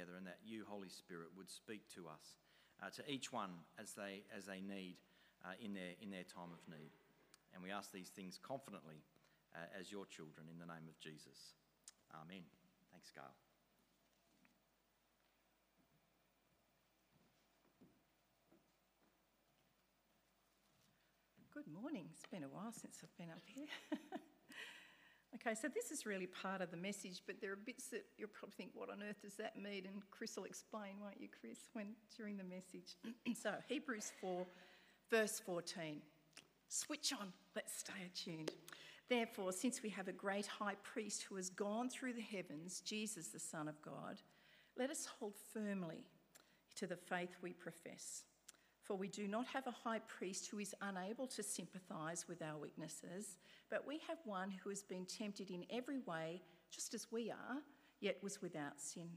[0.00, 2.40] together and that you, Holy Spirit, would speak to us,
[2.82, 4.96] uh, to each one as they, as they need
[5.44, 6.92] uh, in, their, in their time of need.
[7.52, 9.04] And we ask these things confidently
[9.54, 11.52] uh, as your children in the name of Jesus.
[12.14, 12.42] Amen.
[12.90, 13.24] Thanks, Gail.
[21.52, 22.06] Good morning.
[22.12, 23.66] It's been a while since I've been up here.
[25.34, 28.28] okay, so this is really part of the message, but there are bits that you'll
[28.28, 29.86] probably think, what on earth does that mean?
[29.86, 32.96] And Chris will explain, won't you, Chris, when during the message.
[33.40, 34.46] so Hebrews 4,
[35.10, 36.00] verse 14.
[36.68, 38.52] Switch on, let's stay attuned.
[39.08, 43.28] Therefore, since we have a great high priest who has gone through the heavens, Jesus,
[43.28, 44.20] the Son of God,
[44.78, 46.04] let us hold firmly
[46.76, 48.22] to the faith we profess.
[48.90, 52.58] For we do not have a high priest who is unable to sympathize with our
[52.58, 53.38] weaknesses,
[53.70, 57.58] but we have one who has been tempted in every way, just as we are,
[58.00, 59.08] yet was without sin.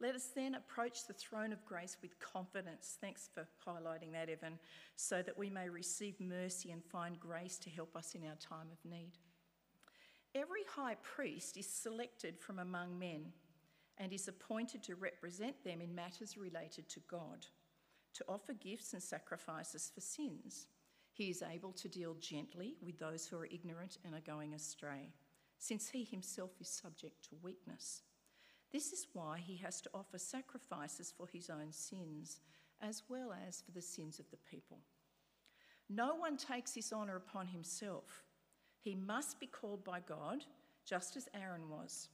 [0.00, 2.96] Let us then approach the throne of grace with confidence.
[2.98, 4.58] Thanks for highlighting that, Evan,
[4.96, 8.68] so that we may receive mercy and find grace to help us in our time
[8.72, 9.18] of need.
[10.34, 13.34] Every high priest is selected from among men
[13.98, 17.46] and is appointed to represent them in matters related to God,
[18.14, 20.68] to offer gifts and sacrifices for sins.
[21.12, 25.12] He is able to deal gently with those who are ignorant and are going astray,
[25.58, 28.02] since he himself is subject to weakness.
[28.72, 32.40] This is why he has to offer sacrifices for his own sins,
[32.80, 34.78] as well as for the sins of the people.
[35.88, 38.24] No one takes this honour upon himself.
[38.80, 40.44] He must be called by God,
[40.84, 42.08] just as Aaron was.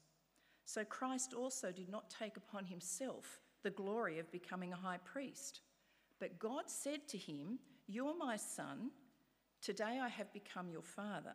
[0.66, 5.60] So Christ also did not take upon himself the glory of becoming a high priest.
[6.20, 8.90] But God said to him, You are my son.
[9.62, 11.34] Today I have become your father.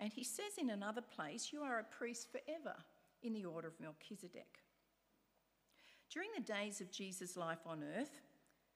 [0.00, 2.74] And he says in another place, You are a priest forever
[3.22, 4.58] in the order of Melchizedek.
[6.10, 8.20] During the days of Jesus' life on earth,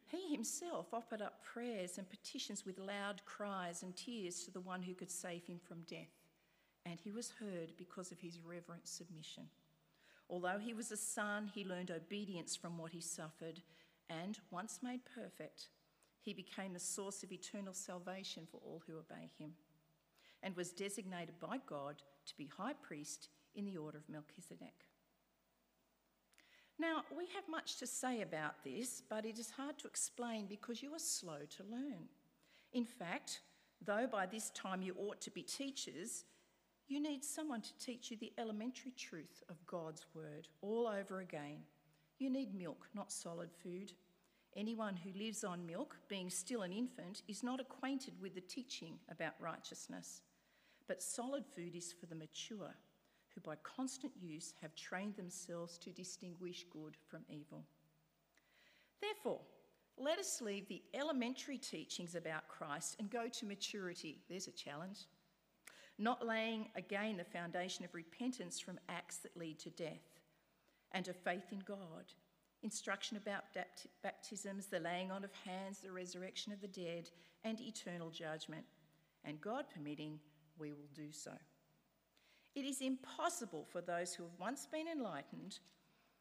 [0.06, 4.82] he himself offered up prayers and petitions with loud cries and tears to the one
[4.82, 6.14] who could save him from death,
[6.84, 9.48] and he was heard because of his reverent submission.
[10.30, 13.60] Although he was a son, he learned obedience from what he suffered,
[14.10, 15.68] and once made perfect,
[16.20, 19.52] he became the source of eternal salvation for all who obey him,
[20.42, 24.86] and was designated by God to be high priest in the order of Melchizedek.
[26.78, 30.82] Now, we have much to say about this, but it is hard to explain because
[30.82, 32.08] you are slow to learn.
[32.72, 33.40] In fact,
[33.84, 36.24] though by this time you ought to be teachers,
[36.88, 41.60] you need someone to teach you the elementary truth of God's word all over again.
[42.18, 43.92] You need milk, not solid food.
[44.56, 48.98] Anyone who lives on milk, being still an infant, is not acquainted with the teaching
[49.10, 50.22] about righteousness.
[50.88, 52.74] But solid food is for the mature
[53.34, 57.64] who by constant use have trained themselves to distinguish good from evil.
[59.02, 59.40] Therefore,
[59.98, 64.22] let us leave the elementary teachings about Christ and go to maturity.
[64.28, 65.00] There's a challenge.
[65.98, 70.15] Not laying again the foundation of repentance from acts that lead to death
[70.92, 72.12] and of faith in God,
[72.62, 73.44] instruction about
[74.02, 77.10] baptisms, the laying on of hands, the resurrection of the dead,
[77.44, 78.64] and eternal judgment.
[79.24, 80.20] And God permitting,
[80.58, 81.32] we will do so.
[82.54, 85.58] It is impossible for those who have once been enlightened,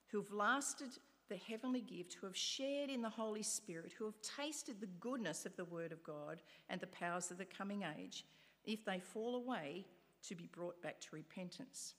[0.08, 0.90] who have lasted
[1.30, 5.46] the heavenly gift, who have shared in the Holy Spirit, who have tasted the goodness
[5.46, 8.26] of the Word of God and the powers of the coming age,
[8.66, 9.86] if they fall away,
[10.28, 11.94] to be brought back to repentance.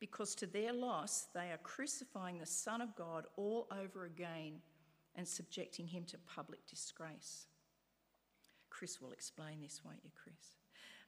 [0.00, 4.60] Because to their loss, they are crucifying the Son of God all over again
[5.16, 7.46] and subjecting him to public disgrace.
[8.70, 10.58] Chris will explain this, won't you, Chris?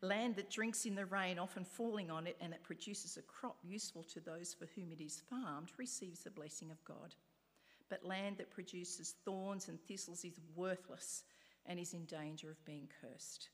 [0.02, 3.56] land that drinks in the rain, often falling on it, and that produces a crop
[3.62, 7.14] useful to those for whom it is farmed, receives the blessing of God.
[7.88, 11.24] But land that produces thorns and thistles is worthless
[11.66, 13.50] and is in danger of being cursed.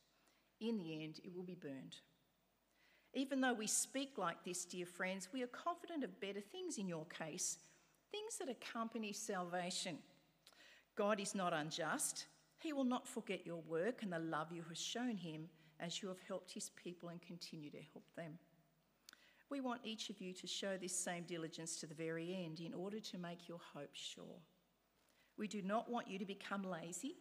[0.60, 1.96] In the end, it will be burned.
[3.16, 6.86] Even though we speak like this, dear friends, we are confident of better things in
[6.86, 7.56] your case,
[8.12, 9.96] things that accompany salvation.
[10.96, 12.26] God is not unjust.
[12.58, 15.48] He will not forget your work and the love you have shown him
[15.80, 18.32] as you have helped his people and continue to help them.
[19.48, 22.74] We want each of you to show this same diligence to the very end in
[22.74, 24.42] order to make your hope sure.
[25.38, 27.16] We do not want you to become lazy,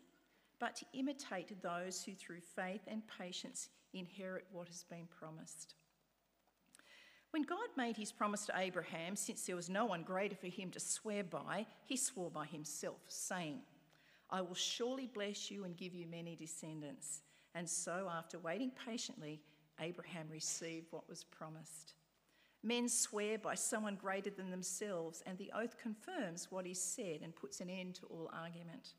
[0.60, 5.76] but to imitate those who through faith and patience inherit what has been promised.
[7.36, 10.72] When God made his promise to Abraham, since there was no one greater for him
[10.72, 13.60] to swear by, he swore by himself, saying,
[14.30, 17.24] I will surely bless you and give you many descendants.
[17.54, 19.42] And so, after waiting patiently,
[19.82, 21.96] Abraham received what was promised.
[22.64, 27.36] Men swear by someone greater than themselves, and the oath confirms what is said and
[27.36, 28.94] puts an end to all argument.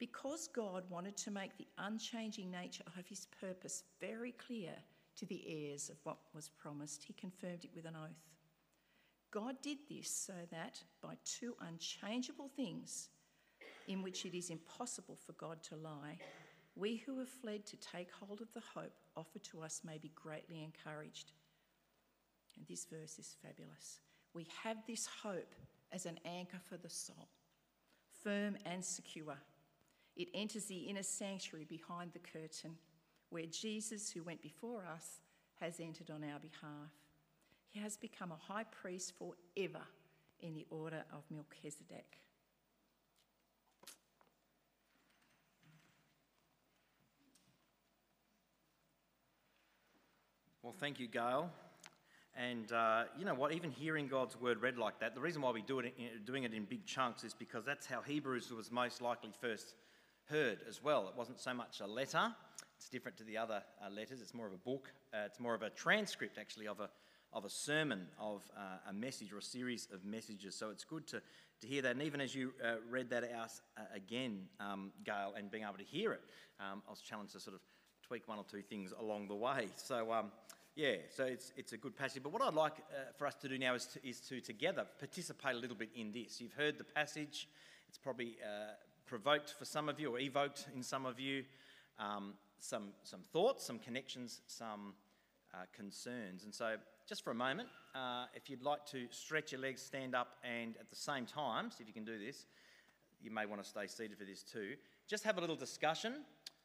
[0.00, 4.72] Because God wanted to make the unchanging nature of his purpose very clear
[5.18, 8.28] to the heirs of what was promised, he confirmed it with an oath.
[9.30, 13.10] God did this so that by two unchangeable things,
[13.86, 16.18] in which it is impossible for God to lie,
[16.76, 20.12] we who have fled to take hold of the hope offered to us may be
[20.14, 21.32] greatly encouraged.
[22.56, 24.00] And this verse is fabulous.
[24.34, 25.54] We have this hope
[25.92, 27.28] as an anchor for the soul,
[28.22, 29.38] firm and secure.
[30.16, 32.76] It enters the inner sanctuary behind the curtain,
[33.30, 35.20] where Jesus, who went before us,
[35.60, 36.92] has entered on our behalf.
[37.68, 39.84] He has become a high priest forever
[40.40, 42.18] in the order of Melchizedek.
[50.62, 51.50] Well, thank you, Gail.
[52.36, 53.52] And uh, you know what?
[53.52, 55.94] Even hearing God's word read like that, the reason why we do it,
[56.24, 59.74] doing it in big chunks is because that's how Hebrews was most likely first
[60.30, 61.08] heard as well.
[61.08, 62.32] It wasn't so much a letter;
[62.78, 64.20] it's different to the other uh, letters.
[64.22, 64.92] It's more of a book.
[65.12, 66.88] Uh, it's more of a transcript, actually, of a
[67.34, 70.54] of a sermon, of uh, a message or a series of messages.
[70.54, 71.20] So it's good to
[71.60, 71.90] to hear that.
[71.90, 75.78] And even as you uh, read that out uh, again, um, Gail, and being able
[75.78, 76.22] to hear it,
[76.60, 77.62] um, I was challenged to sort of
[78.06, 79.68] tweak one or two things along the way.
[79.76, 80.12] So.
[80.12, 80.30] Um,
[80.76, 82.22] yeah, so it's, it's a good passage.
[82.22, 84.86] But what I'd like uh, for us to do now is to, is to together
[85.00, 86.40] participate a little bit in this.
[86.40, 87.48] You've heard the passage,
[87.88, 88.36] it's probably
[89.06, 91.42] provoked for some of you or evoked in some of you
[91.98, 94.94] um, some, some thoughts, some connections, some
[95.54, 96.44] uh, concerns.
[96.44, 96.76] And so,
[97.08, 100.76] just for a moment, uh, if you'd like to stretch your legs, stand up, and
[100.78, 102.46] at the same time, see if you can do this,
[103.20, 104.74] you may want to stay seated for this too.
[105.06, 106.24] Just have a little discussion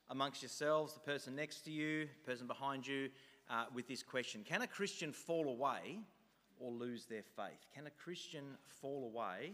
[0.09, 3.09] amongst yourselves, the person next to you, the person behind you
[3.49, 5.99] uh, with this question Can a Christian fall away
[6.59, 7.65] or lose their faith?
[7.73, 9.53] Can a Christian fall away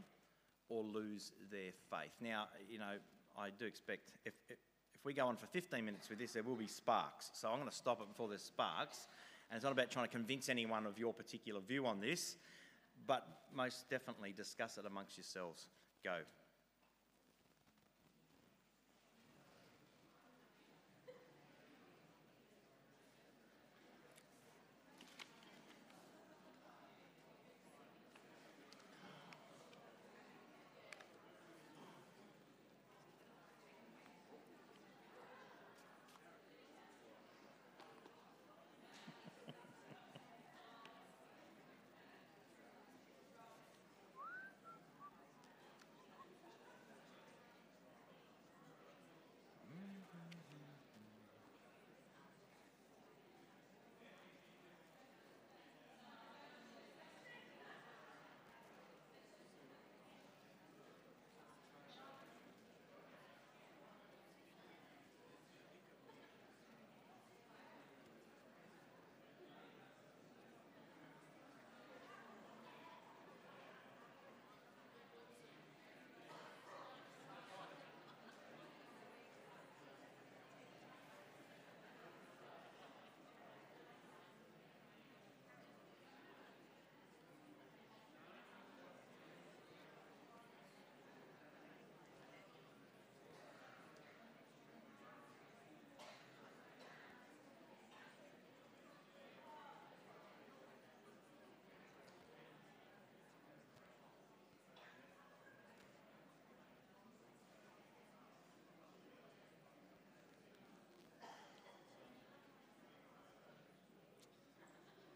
[0.69, 2.11] or lose their faith?
[2.21, 2.97] Now, you know,
[3.37, 4.57] I do expect if, if,
[4.99, 7.29] if we go on for 15 minutes with this, there will be sparks.
[7.33, 9.07] So I'm going to stop it before there's sparks.
[9.49, 12.35] And it's not about trying to convince anyone of your particular view on this,
[13.07, 13.25] but
[13.55, 15.67] most definitely discuss it amongst yourselves.
[16.03, 16.17] Go.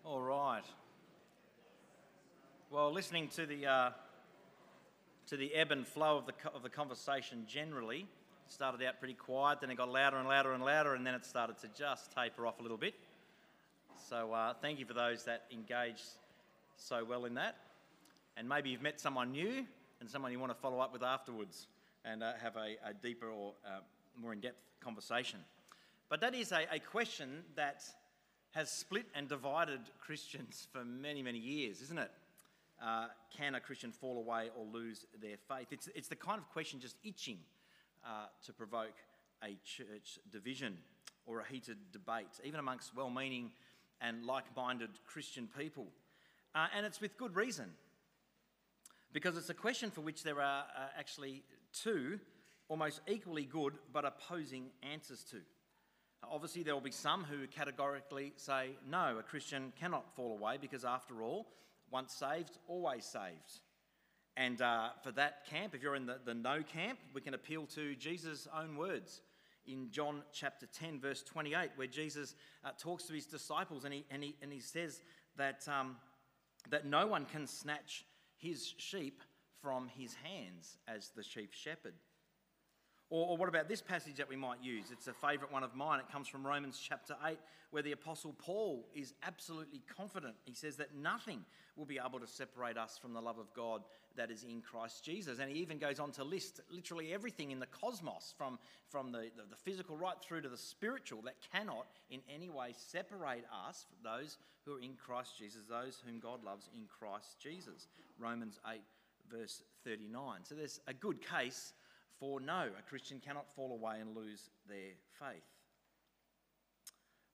[0.05, 0.63] All right.
[2.73, 3.89] Well, listening to the uh,
[5.27, 9.13] to the ebb and flow of the of the conversation generally, it started out pretty
[9.13, 12.11] quiet, then it got louder and louder and louder, and then it started to just
[12.15, 12.95] taper off a little bit.
[14.09, 16.01] So uh, thank you for those that engaged
[16.75, 17.57] so well in that,
[18.37, 19.67] and maybe you've met someone new
[19.99, 21.67] and someone you want to follow up with afterwards
[22.05, 23.81] and uh, have a, a, deeper or uh,
[24.19, 25.37] more in-depth conversation.
[26.09, 27.83] But that is a, a question that
[28.55, 32.09] has split and divided Christians for many, many years, isn't it?
[32.83, 33.05] Uh,
[33.37, 35.67] can a Christian fall away or lose their faith?
[35.71, 37.37] It's, it's the kind of question just itching
[38.05, 38.97] uh, to provoke
[39.41, 40.77] a church division
[41.25, 43.51] or a heated debate, even amongst well meaning
[44.01, 45.87] and like minded Christian people.
[46.53, 47.69] Uh, and it's with good reason,
[49.13, 52.19] because it's a question for which there are uh, actually two
[52.67, 55.37] almost equally good but opposing answers to.
[56.29, 60.85] Obviously, there will be some who categorically say, no, a Christian cannot fall away because,
[60.85, 61.47] after all,
[61.93, 63.61] once saved, always saved.
[64.35, 67.67] And uh, for that camp, if you're in the, the no camp, we can appeal
[67.75, 69.21] to Jesus' own words
[69.67, 72.33] in John chapter 10, verse 28, where Jesus
[72.65, 75.01] uh, talks to his disciples and he, and he, and he says
[75.37, 75.97] that, um,
[76.69, 78.05] that no one can snatch
[78.37, 79.21] his sheep
[79.61, 81.93] from his hands as the chief shepherd.
[83.13, 84.85] Or, or, what about this passage that we might use?
[84.91, 85.99] It's a favourite one of mine.
[85.99, 87.37] It comes from Romans chapter 8,
[87.69, 90.33] where the Apostle Paul is absolutely confident.
[90.45, 93.83] He says that nothing will be able to separate us from the love of God
[94.15, 95.37] that is in Christ Jesus.
[95.37, 98.57] And he even goes on to list literally everything in the cosmos, from,
[98.89, 102.73] from the, the, the physical right through to the spiritual, that cannot in any way
[102.75, 107.89] separate us those who are in Christ Jesus, those whom God loves in Christ Jesus.
[108.17, 108.81] Romans 8,
[109.31, 110.39] verse 39.
[110.45, 111.73] So there's a good case
[112.19, 115.43] for no, a Christian cannot fall away and lose their faith.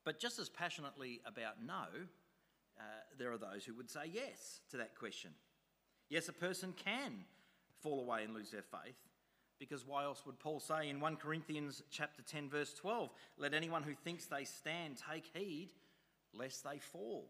[0.05, 1.86] But just as passionately about no,
[2.79, 2.83] uh,
[3.17, 5.31] there are those who would say yes to that question.
[6.09, 7.25] Yes, a person can
[7.81, 8.95] fall away and lose their faith,
[9.59, 13.83] because why else would Paul say in 1 Corinthians chapter 10 verse 12, let anyone
[13.83, 15.69] who thinks they stand take heed
[16.33, 17.29] lest they fall.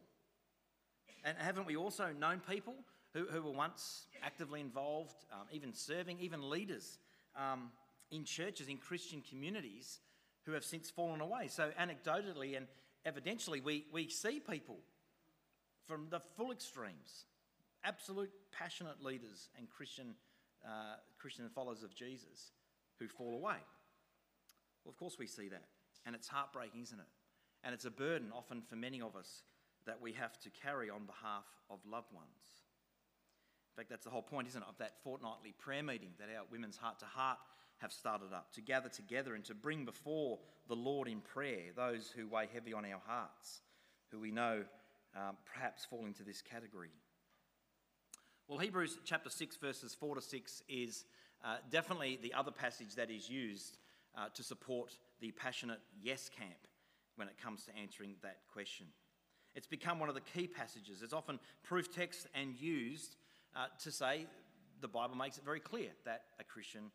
[1.24, 2.76] And haven't we also known people
[3.14, 7.00] who, who were once actively involved, um, even serving, even leaders
[7.40, 7.72] um,
[8.12, 10.00] in churches, in Christian communities,
[10.46, 11.48] who have since fallen away.
[11.48, 12.68] So, anecdotally and
[13.06, 14.78] evidentially, we, we see people
[15.88, 17.26] from the full extremes,
[17.84, 20.16] absolute passionate leaders and Christian,
[20.66, 22.52] uh, Christian followers of Jesus
[23.00, 23.58] who fall away.
[24.84, 25.66] Well, of course, we see that.
[26.06, 27.06] And it's heartbreaking, isn't it?
[27.64, 29.44] And it's a burden often for many of us
[29.86, 32.28] that we have to carry on behalf of loved ones.
[33.80, 36.76] Fact, that's the whole point, isn't it, of that fortnightly prayer meeting that our Women's
[36.76, 37.38] Heart to Heart
[37.78, 42.12] have started up to gather together and to bring before the Lord in prayer those
[42.14, 43.62] who weigh heavy on our hearts,
[44.12, 44.66] who we know
[45.16, 46.90] um, perhaps fall into this category.
[48.50, 51.06] Well, Hebrews chapter 6, verses 4 to 6 is
[51.46, 53.78] uh, definitely the other passage that is used
[54.18, 56.68] uh, to support the passionate yes camp
[57.16, 58.88] when it comes to answering that question.
[59.56, 61.02] It's become one of the key passages.
[61.02, 63.16] It's often proof text and used
[63.56, 64.26] uh, to say
[64.82, 66.92] the Bible makes it very clear that a Christian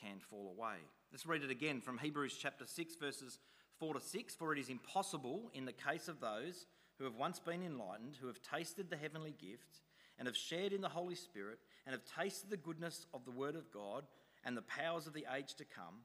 [0.00, 0.76] can fall away.
[1.12, 3.38] Let's read it again from Hebrews chapter 6, verses
[3.78, 4.34] 4 to 6.
[4.34, 6.66] For it is impossible in the case of those
[6.98, 9.80] who have once been enlightened, who have tasted the heavenly gift,
[10.18, 13.56] and have shared in the Holy Spirit, and have tasted the goodness of the Word
[13.56, 14.04] of God
[14.44, 16.04] and the powers of the age to come,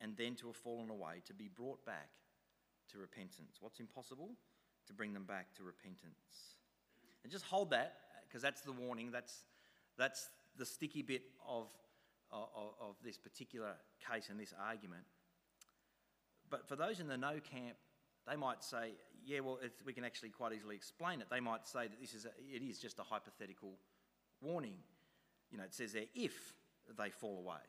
[0.00, 2.10] and then to have fallen away, to be brought back
[2.92, 3.58] to repentance.
[3.60, 4.30] What's impossible?
[4.86, 6.58] To bring them back to repentance.
[7.22, 7.96] And just hold that,
[8.34, 9.44] because that's the warning, that's,
[9.96, 11.68] that's the sticky bit of,
[12.32, 12.48] of,
[12.80, 13.74] of this particular
[14.10, 15.04] case and this argument.
[16.50, 17.76] But for those in the no camp,
[18.28, 21.28] they might say, yeah, well, we can actually quite easily explain it.
[21.30, 23.74] They might say that this is a, it is just a hypothetical
[24.40, 24.78] warning.
[25.52, 26.34] You know, it says there if
[26.98, 27.62] they fall away.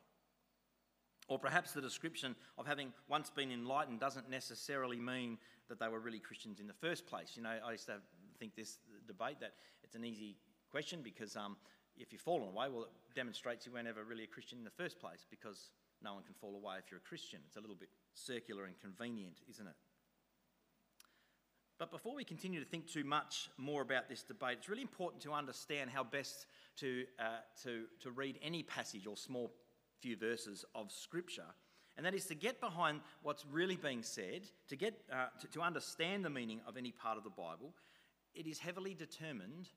[1.27, 5.37] Or perhaps the description of having once been enlightened doesn't necessarily mean
[5.69, 7.33] that they were really Christians in the first place.
[7.35, 7.97] You know, I used to
[8.39, 9.53] think this debate that
[9.83, 10.37] it's an easy
[10.75, 11.55] question because um,
[11.97, 14.69] if you've fallen away, well, it demonstrates you weren't ever really a Christian in the
[14.71, 15.69] first place because
[16.03, 17.39] no one can fall away if you're a Christian.
[17.47, 19.75] It's a little bit circular and convenient, isn't it?
[21.79, 25.23] But before we continue to think too much more about this debate, it's really important
[25.23, 26.45] to understand how best
[26.81, 29.53] to, uh, to, to read any passage or small
[30.01, 31.55] few verses of Scripture.
[31.95, 35.61] And that is to get behind what's really being said, to, get, uh, to, to
[35.61, 37.73] understand the meaning of any part of the Bible.
[38.33, 39.69] It is heavily determined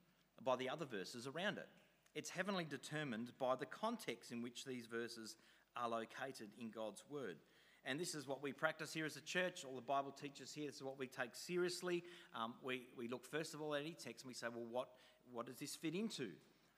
[0.44, 1.68] by the other verses around it.
[2.14, 5.36] It's heavily determined by the context in which these verses
[5.76, 7.36] are located in God's Word.
[7.84, 9.64] And this is what we practice here as a church.
[9.64, 10.66] All the Bible teaches here.
[10.66, 12.02] This is what we take seriously.
[12.34, 14.88] Um, we, we look first of all at any text and we say, well, what,
[15.32, 16.28] what does this fit into?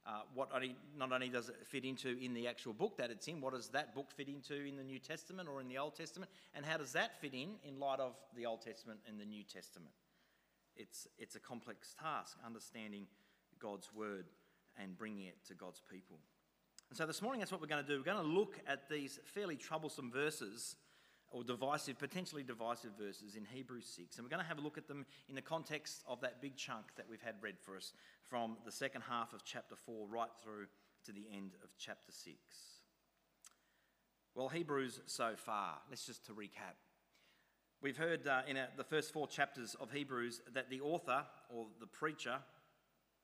[0.06, 3.28] Uh, what only, not only does it fit into in the actual book that it's
[3.28, 5.94] in, what does that book fit into in the New Testament or in the Old
[5.94, 6.30] Testament?
[6.54, 9.42] And how does that fit in in light of the Old Testament and the New
[9.42, 9.92] Testament?
[10.76, 13.06] It's, it's a complex task, understanding
[13.60, 14.26] God's word
[14.80, 16.18] and bringing it to God's people.
[16.88, 17.98] And so this morning, that's what we're going to do.
[17.98, 20.76] We're going to look at these fairly troublesome verses
[21.30, 24.16] or divisive, potentially divisive verses in Hebrews 6.
[24.16, 26.56] And we're going to have a look at them in the context of that big
[26.56, 27.92] chunk that we've had read for us
[28.28, 30.66] from the second half of chapter 4 right through
[31.06, 32.36] to the end of chapter 6.
[34.34, 36.74] Well, Hebrews so far, let's just to recap.
[37.82, 41.86] We've heard uh, in the first four chapters of Hebrews that the author or the
[41.86, 42.38] preacher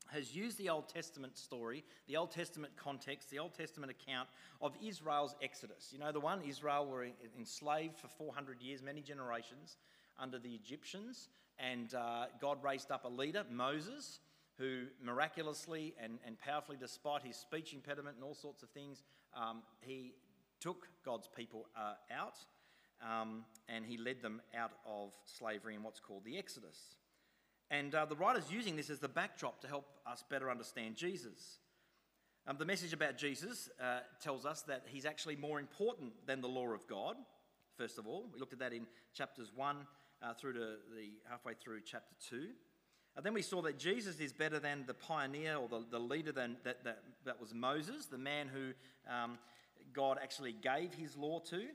[0.09, 4.29] has used the Old Testament story, the Old Testament context, the Old Testament account
[4.61, 5.91] of Israel's exodus.
[5.93, 7.07] You know, the one Israel were
[7.39, 9.77] enslaved for 400 years, many generations,
[10.19, 14.21] under the Egyptians, and uh, God raised up a leader, Moses,
[14.59, 19.03] who miraculously and, and powerfully, despite his speech impediment and all sorts of things,
[19.37, 20.15] um, he
[20.61, 22.39] took God's people uh, out
[23.03, 26.97] um, and he led them out of slavery in what's called the Exodus.
[27.71, 31.59] And uh, the writer's using this as the backdrop to help us better understand Jesus.
[32.47, 36.49] Um, the message about Jesus uh, tells us that he's actually more important than the
[36.49, 37.17] law of God,
[37.77, 38.29] first of all.
[38.33, 39.77] We looked at that in chapters 1
[40.23, 42.47] uh, through to the halfway through chapter 2.
[43.17, 46.33] And then we saw that Jesus is better than the pioneer or the, the leader
[46.33, 48.73] than, that, that, that was Moses, the man who
[49.13, 49.39] um,
[49.93, 51.67] God actually gave his law to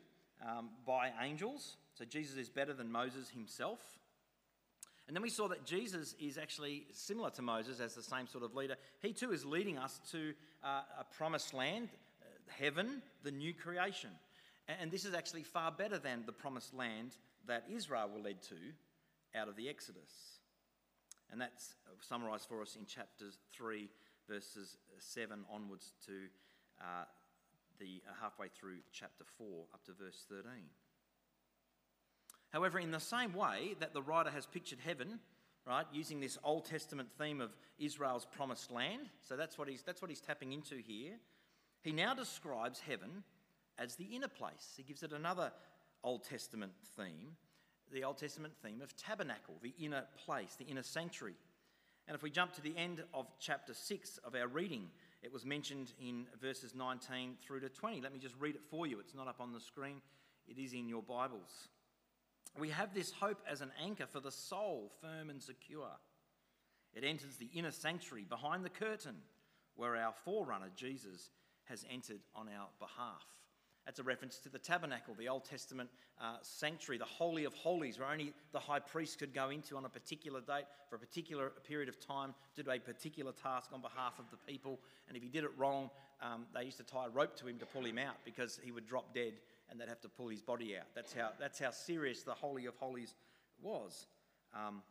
[0.48, 1.78] um, by angels.
[1.96, 3.80] So Jesus is better than Moses himself.
[5.12, 8.46] And then we saw that Jesus is actually similar to Moses as the same sort
[8.46, 8.78] of leader.
[9.02, 10.32] He too is leading us to
[10.64, 11.90] uh, a promised land,
[12.22, 14.12] uh, heaven, the new creation.
[14.70, 18.56] And this is actually far better than the promised land that Israel were led to
[19.36, 20.40] out of the Exodus.
[21.30, 23.90] And that's summarised for us in chapters 3,
[24.30, 26.14] verses 7 onwards to
[26.80, 27.04] uh,
[27.82, 30.46] the uh, halfway through chapter 4 up to verse 13.
[32.52, 35.20] However, in the same way that the writer has pictured heaven,
[35.66, 40.02] right, using this Old Testament theme of Israel's promised land, so that's what he's, that's
[40.02, 41.14] what he's tapping into here,
[41.82, 43.24] he now describes heaven
[43.80, 44.74] as the inner place.
[44.76, 45.52] He gives it another
[46.04, 47.36] Old Testament theme,
[47.92, 51.36] the Old Testament theme of tabernacle, the inner place, the inner sanctuary.
[52.08, 54.90] And if we jump to the end of chapter 6 of our reading,
[55.24, 58.02] it was mentioned in verses 19 through to 20.
[58.02, 59.00] Let me just read it for you.
[59.00, 60.02] It's not up on the screen,
[60.48, 61.70] it is in your Bibles.
[62.60, 65.92] We have this hope as an anchor for the soul, firm and secure.
[66.94, 69.16] It enters the inner sanctuary behind the curtain
[69.76, 71.30] where our forerunner, Jesus,
[71.66, 73.26] has entered on our behalf.
[73.86, 75.90] That's a reference to the tabernacle, the Old Testament
[76.22, 79.86] uh, sanctuary, the Holy of Holies, where only the high priest could go into on
[79.86, 83.82] a particular date for a particular period of time to do a particular task on
[83.82, 84.80] behalf of the people.
[85.08, 85.90] And if he did it wrong,
[86.22, 88.72] um, they used to tie a rope to him to pull him out because he
[88.72, 89.34] would drop dead
[89.72, 90.88] and they'd have to pull his body out.
[90.94, 93.16] That's how, that's how serious the Holy of Holies
[93.62, 94.06] was.
[94.54, 94.84] Um,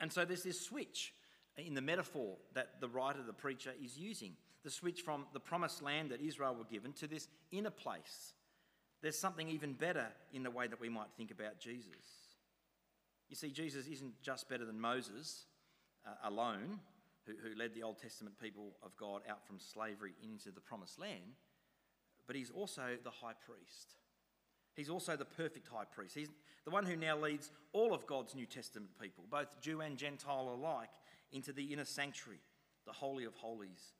[0.00, 1.12] and so there's this switch
[1.58, 4.32] in the metaphor that the writer, the preacher, is using
[4.64, 8.32] the switch from the promised land that Israel were given to this inner place.
[9.02, 12.24] There's something even better in the way that we might think about Jesus.
[13.28, 15.44] You see, Jesus isn't just better than Moses
[16.06, 16.80] uh, alone,
[17.26, 20.98] who, who led the Old Testament people of God out from slavery into the promised
[20.98, 21.36] land,
[22.26, 23.94] but he's also the high priest.
[24.74, 26.14] He's also the perfect high priest.
[26.14, 26.30] He's
[26.64, 30.52] the one who now leads all of God's New Testament people, both Jew and Gentile
[30.54, 30.90] alike,
[31.32, 32.40] into the inner sanctuary,
[32.86, 33.92] the Holy of Holies,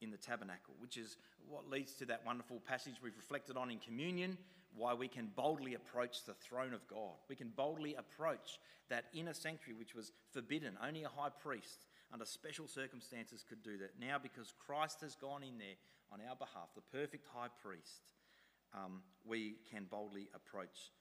[0.00, 1.16] in the tabernacle, which is
[1.48, 4.36] what leads to that wonderful passage we've reflected on in communion,
[4.76, 7.14] why we can boldly approach the throne of God.
[7.28, 8.58] We can boldly approach
[8.90, 10.76] that inner sanctuary, which was forbidden.
[10.84, 13.92] Only a high priest, under special circumstances, could do that.
[14.00, 15.76] Now, because Christ has gone in there
[16.14, 18.12] on our behalf, the perfect high priest,
[18.72, 20.92] um, we can boldly approach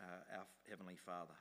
[0.00, 1.34] uh, our Heavenly Father.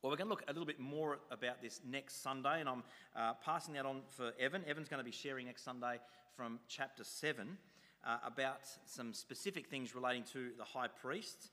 [0.00, 2.82] Well, we're going to look a little bit more about this next Sunday, and I'm
[3.14, 4.64] uh, passing that on for Evan.
[4.66, 5.98] Evan's going to be sharing next Sunday
[6.34, 7.58] from chapter 7
[8.06, 11.50] uh, about some specific things relating to the high priest.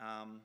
[0.00, 0.40] Um,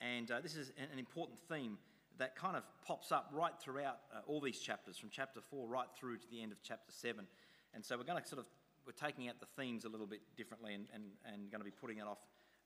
[0.00, 1.78] and uh, this is an important theme
[2.18, 5.88] that kind of pops up right throughout uh, all these chapters, from chapter 4 right
[5.98, 7.26] through to the end of chapter 7.
[7.74, 8.46] And so we're going to sort of,
[8.86, 11.70] we're taking out the themes a little bit differently and, and, and going to be
[11.70, 12.18] putting it off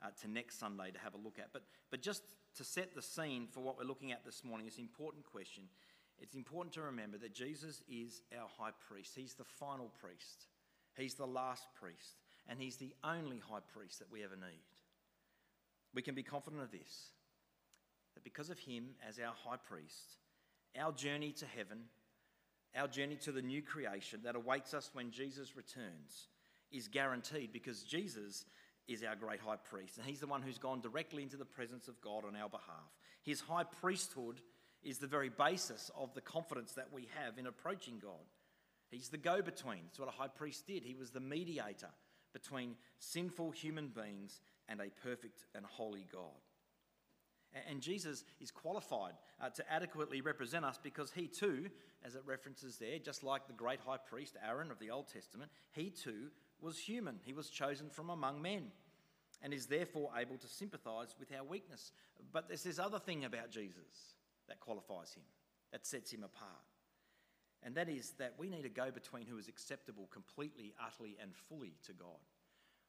[0.03, 1.53] uh, to next Sunday to have a look at.
[1.53, 2.23] But, but just
[2.57, 5.65] to set the scene for what we're looking at this morning, it's an important question.
[6.21, 9.13] It's important to remember that Jesus is our high priest.
[9.15, 10.47] He's the final priest,
[10.97, 12.17] he's the last priest,
[12.49, 14.63] and he's the only high priest that we ever need.
[15.95, 17.11] We can be confident of this
[18.15, 20.17] that because of him as our high priest,
[20.79, 21.85] our journey to heaven,
[22.77, 26.29] our journey to the new creation that awaits us when Jesus returns,
[26.71, 28.45] is guaranteed because Jesus
[28.87, 31.89] is our great high priest, and he's the one who's gone directly into the presence
[31.89, 32.93] of God on our behalf.
[33.23, 34.41] His high priesthood
[34.83, 38.13] is the very basis of the confidence that we have in approaching God.
[38.91, 39.81] He's the go between.
[39.85, 40.83] That's what a high priest did.
[40.83, 41.91] He was the mediator
[42.33, 46.41] between sinful human beings and a perfect and holy God.
[47.69, 51.71] And Jesus is qualified uh, to adequately represent us because he too,
[52.05, 55.51] as it references there, just like the great high priest Aaron of the Old Testament,
[55.73, 56.29] he too
[56.61, 57.21] was human.
[57.25, 58.71] He was chosen from among men
[59.43, 61.93] and is therefore able to sympathize with our weakness.
[62.33, 64.15] But there's this other thing about Jesus
[64.49, 65.23] that qualifies him,
[65.73, 66.51] that sets him apart.
[67.63, 71.35] And that is that we need a go between who is acceptable completely, utterly, and
[71.35, 72.19] fully to God.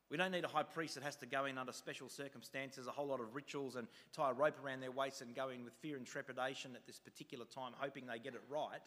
[0.10, 2.92] We don't need a high priest that has to go in under special circumstances, a
[2.92, 5.74] whole lot of rituals, and tie a rope around their waist and go in with
[5.74, 8.80] fear and trepidation at this particular time, hoping they get it right,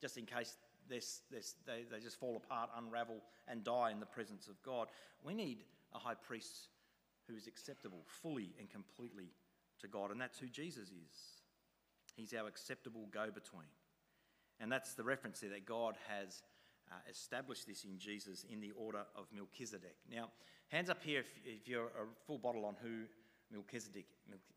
[0.00, 0.56] just in case
[0.88, 1.00] they,
[1.66, 4.88] they just fall apart, unravel, and die in the presence of God.
[5.24, 6.68] We need a high priest
[7.26, 9.30] who is acceptable fully and completely
[9.80, 11.40] to God, and that's who Jesus is.
[12.16, 13.68] He's our acceptable go between.
[14.60, 16.42] And that's the reference there that God has
[16.90, 19.96] uh, established this in Jesus in the order of Melchizedek.
[20.10, 20.30] Now,
[20.68, 23.04] hands up here if, if you're a full bottle on who
[23.52, 24.06] Melchizedek,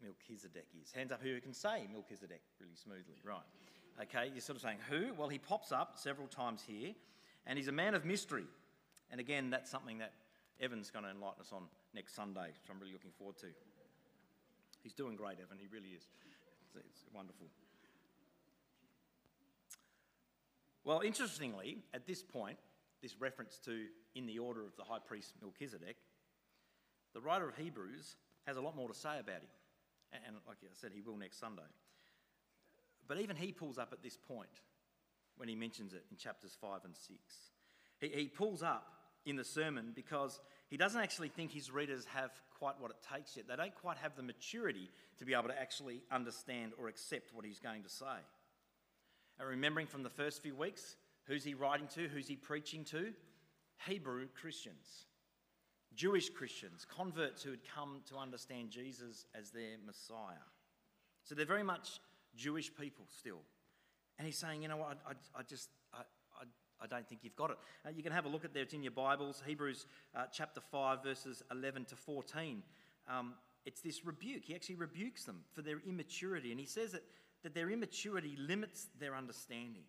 [0.02, 0.92] Melchizedek is.
[0.92, 3.16] Hands up who can say Melchizedek really smoothly.
[3.24, 3.42] Right.
[4.02, 5.14] Okay, you're sort of saying who?
[5.14, 6.94] Well, he pops up several times here,
[7.46, 8.46] and he's a man of mystery.
[9.12, 10.14] And again, that's something that
[10.60, 13.48] Evan's going to enlighten us on next Sunday, which I'm really looking forward to.
[14.82, 16.04] He's doing great, Evan, he really is.
[16.76, 17.48] It's, it's wonderful.
[20.84, 22.58] Well, interestingly, at this point,
[23.02, 25.96] this reference to in the order of the high priest Melchizedek,
[27.14, 28.16] the writer of Hebrews
[28.46, 29.50] has a lot more to say about him.
[30.26, 31.64] And like I said, he will next Sunday.
[33.08, 34.50] But even he pulls up at this point
[35.38, 37.20] when he mentions it in chapters 5 and 6.
[38.00, 38.88] He, he pulls up
[39.26, 43.36] in the sermon because he doesn't actually think his readers have quite what it takes
[43.36, 43.48] yet.
[43.48, 47.46] They don't quite have the maturity to be able to actually understand or accept what
[47.46, 48.06] he's going to say.
[49.40, 52.08] And remembering from the first few weeks, who's he writing to?
[52.08, 53.14] Who's he preaching to?
[53.88, 55.08] Hebrew Christians,
[55.96, 60.46] Jewish Christians, converts who had come to understand Jesus as their Messiah.
[61.24, 62.00] So they're very much
[62.36, 63.42] Jewish people still.
[64.18, 66.02] And he's saying, you know what, I, I, I just, I,
[66.40, 66.46] I,
[66.84, 67.58] I, don't think you've got it.
[67.86, 70.62] Uh, you can have a look at there, it's in your Bibles, Hebrews uh, chapter
[70.72, 72.62] 5, verses 11 to 14.
[73.10, 73.34] Um,
[73.66, 74.44] it's this rebuke.
[74.46, 76.52] He actually rebukes them for their immaturity.
[76.52, 77.04] And he says that
[77.44, 79.84] that their immaturity limits their understanding.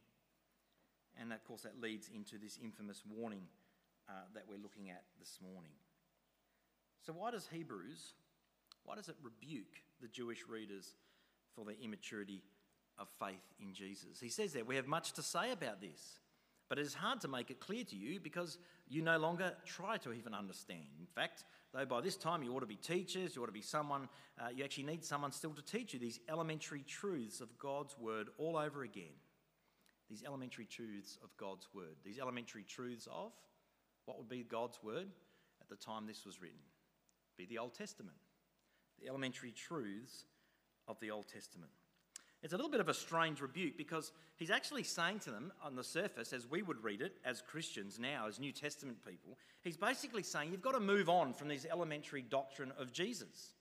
[1.20, 3.46] And of course, that leads into this infamous warning
[4.08, 5.72] uh, that we're looking at this morning.
[7.06, 8.14] So, why does Hebrews,
[8.84, 10.94] why does it rebuke the Jewish readers
[11.54, 12.42] for their immaturity
[12.98, 14.20] of faith in Jesus?
[14.20, 16.18] He says there, we have much to say about this,
[16.68, 19.96] but it is hard to make it clear to you because you no longer try
[19.98, 20.86] to even understand.
[20.98, 23.60] In fact, Though by this time you ought to be teachers, you ought to be
[23.60, 24.08] someone,
[24.40, 28.28] uh, you actually need someone still to teach you these elementary truths of God's word
[28.38, 29.16] all over again.
[30.08, 31.96] These elementary truths of God's word.
[32.04, 33.32] These elementary truths of
[34.04, 35.08] what would be God's word
[35.60, 36.58] at the time this was written?
[37.36, 38.16] Be the Old Testament.
[39.00, 40.26] The elementary truths
[40.86, 41.72] of the Old Testament.
[42.44, 45.76] It's a little bit of a strange rebuke because he's actually saying to them on
[45.76, 49.78] the surface, as we would read it as Christians now, as New Testament people, he's
[49.78, 53.54] basically saying you've got to move on from this elementary doctrine of Jesus.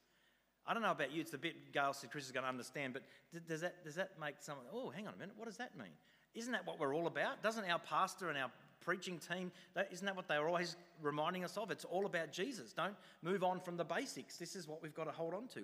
[0.67, 2.91] I don't know about you, it's a bit Gail said Chris is going to understand,
[2.91, 3.03] but
[3.47, 5.93] does that, does that make someone, oh, hang on a minute, what does that mean?
[6.35, 7.41] Isn't that what we're all about?
[7.41, 11.55] Doesn't our pastor and our preaching team, that, isn't that what they're always reminding us
[11.55, 11.71] of?
[11.71, 12.73] It's all about Jesus.
[12.73, 14.35] Don't move on from the basics.
[14.35, 15.63] This is what we've got to hold on to.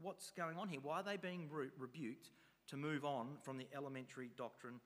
[0.00, 0.78] What's going on here?
[0.80, 2.30] Why are they being re- rebuked
[2.68, 4.80] to move on from the elementary doctrine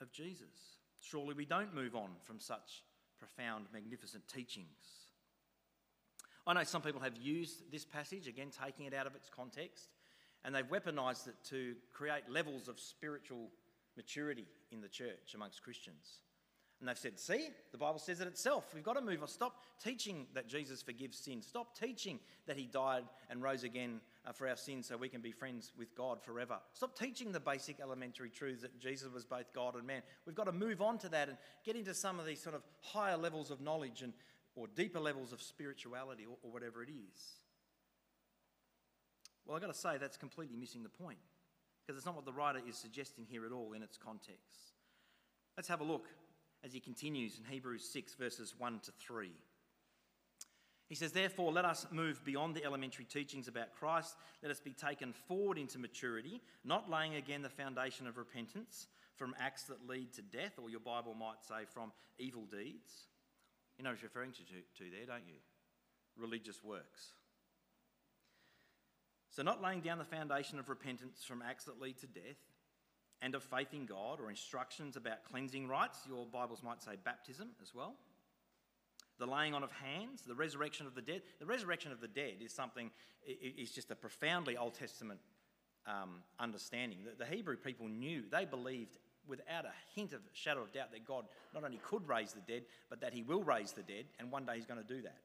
[0.00, 0.78] of Jesus.
[1.00, 2.84] Surely we don't move on from such
[3.18, 4.66] profound, magnificent teachings.
[6.46, 9.88] I know some people have used this passage, again, taking it out of its context,
[10.44, 13.50] and they've weaponized it to create levels of spiritual
[13.96, 16.20] maturity in the church amongst Christians.
[16.80, 18.72] And they've said, see, the Bible says it itself.
[18.74, 19.28] We've got to move on.
[19.28, 21.42] Stop teaching that Jesus forgives sin.
[21.42, 25.20] Stop teaching that he died and rose again uh, for our sins so we can
[25.20, 26.58] be friends with God forever.
[26.72, 30.00] Stop teaching the basic elementary truths that Jesus was both God and man.
[30.24, 32.62] We've got to move on to that and get into some of these sort of
[32.80, 34.14] higher levels of knowledge and
[34.54, 37.20] or deeper levels of spirituality or, or whatever it is.
[39.44, 41.18] Well, I've got to say that's completely missing the point
[41.86, 44.72] because it's not what the writer is suggesting here at all in its context.
[45.56, 46.06] Let's have a look
[46.64, 49.30] as he continues in Hebrews 6, verses 1 to 3.
[50.88, 54.16] He says, Therefore, let us move beyond the elementary teachings about Christ.
[54.42, 59.34] Let us be taken forward into maturity, not laying again the foundation of repentance from
[59.38, 63.06] acts that lead to death, or your Bible might say from evil deeds.
[63.78, 65.36] You know what he's referring to, to there, don't you?
[66.16, 67.14] Religious works.
[69.30, 72.36] So, not laying down the foundation of repentance from acts that lead to death,
[73.22, 75.98] and of faith in God, or instructions about cleansing rites.
[76.08, 77.94] Your Bibles might say baptism as well.
[79.18, 81.22] The laying on of hands, the resurrection of the dead.
[81.38, 82.90] The resurrection of the dead is something,
[83.26, 85.20] is just a profoundly Old Testament
[85.86, 87.00] um, understanding.
[87.04, 91.04] The, the Hebrew people knew, they believed without a hint of shadow of doubt that
[91.04, 94.30] God not only could raise the dead, but that He will raise the dead, and
[94.30, 95.18] one day He's going to do that.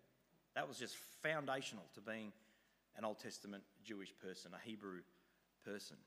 [0.56, 2.32] That was just foundational to being
[2.98, 5.00] an Old Testament Jewish person, a Hebrew
[5.66, 5.98] person.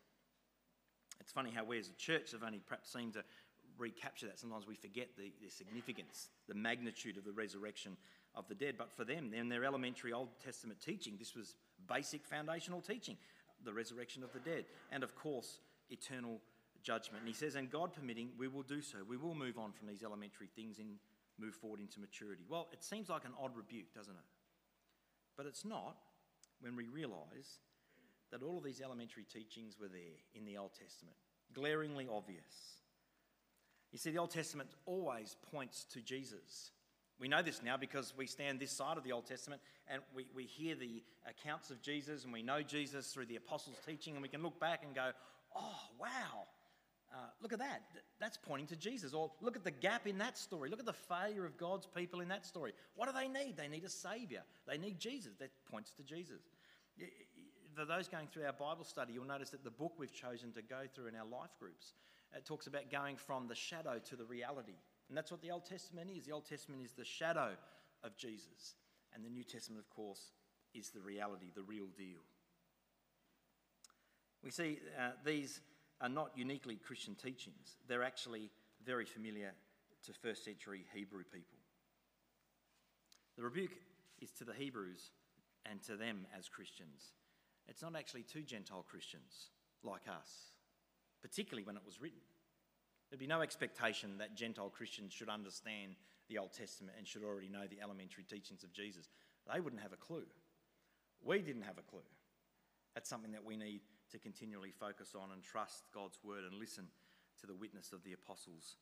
[1.21, 3.25] It's funny how we as a church have only perhaps seemed to
[3.79, 4.39] recapture that.
[4.39, 7.97] Sometimes we forget the, the significance, the magnitude of the resurrection
[8.35, 8.75] of the dead.
[8.77, 11.55] But for them, in their elementary Old Testament teaching, this was
[11.89, 13.17] basic foundational teaching
[13.65, 15.59] the resurrection of the dead, and of course,
[15.91, 16.41] eternal
[16.83, 17.23] judgment.
[17.23, 18.99] And he says, and God permitting, we will do so.
[19.09, 20.97] We will move on from these elementary things and
[21.39, 22.45] move forward into maturity.
[22.49, 24.29] Well, it seems like an odd rebuke, doesn't it?
[25.37, 25.97] But it's not
[26.61, 27.59] when we realise
[28.31, 31.17] that all of these elementary teachings were there in the Old Testament,
[31.55, 32.79] glaringly obvious.
[33.93, 36.73] You see, the Old Testament always points to Jesus.
[37.19, 40.27] We know this now because we stand this side of the Old Testament and we,
[40.35, 44.23] we hear the accounts of Jesus and we know Jesus through the apostles' teaching and
[44.23, 45.11] we can look back and go,
[45.57, 46.47] oh, wow,
[47.13, 47.83] uh, look at that.
[48.21, 49.15] That's pointing to Jesus.
[49.15, 50.69] Or look at the gap in that story.
[50.69, 52.73] Look at the failure of God's people in that story.
[52.95, 53.57] What do they need?
[53.57, 54.43] They need a Saviour.
[54.67, 55.33] They need Jesus.
[55.39, 56.43] That points to Jesus.
[57.79, 60.63] For those going through our Bible study, you'll notice that the book we've chosen to
[60.63, 61.93] go through in our life groups
[62.37, 64.75] it talks about going from the shadow to the reality.
[65.09, 66.27] And that's what the Old Testament is.
[66.27, 67.53] The Old Testament is the shadow
[68.03, 68.75] of Jesus.
[69.15, 70.33] And the New Testament, of course,
[70.75, 72.19] is the reality, the real deal.
[74.43, 75.61] We see uh, these
[76.01, 78.51] are not uniquely Christian teachings, they're actually
[78.85, 79.53] very familiar
[80.05, 81.59] to first century Hebrew people.
[83.37, 83.77] The rebuke
[84.21, 85.13] is to the Hebrews
[85.65, 87.13] and to them as Christians.
[87.69, 89.51] It's not actually to Gentile Christians
[89.85, 90.53] like us,
[91.23, 92.21] particularly when it was written.
[93.11, 95.97] There'd be no expectation that Gentile Christians should understand
[96.29, 99.09] the Old Testament and should already know the elementary teachings of Jesus.
[99.53, 100.27] They wouldn't have a clue.
[101.25, 102.07] We didn't have a clue.
[102.95, 103.81] That's something that we need
[104.13, 106.87] to continually focus on and trust God's word and listen
[107.41, 108.77] to the witness of the apostles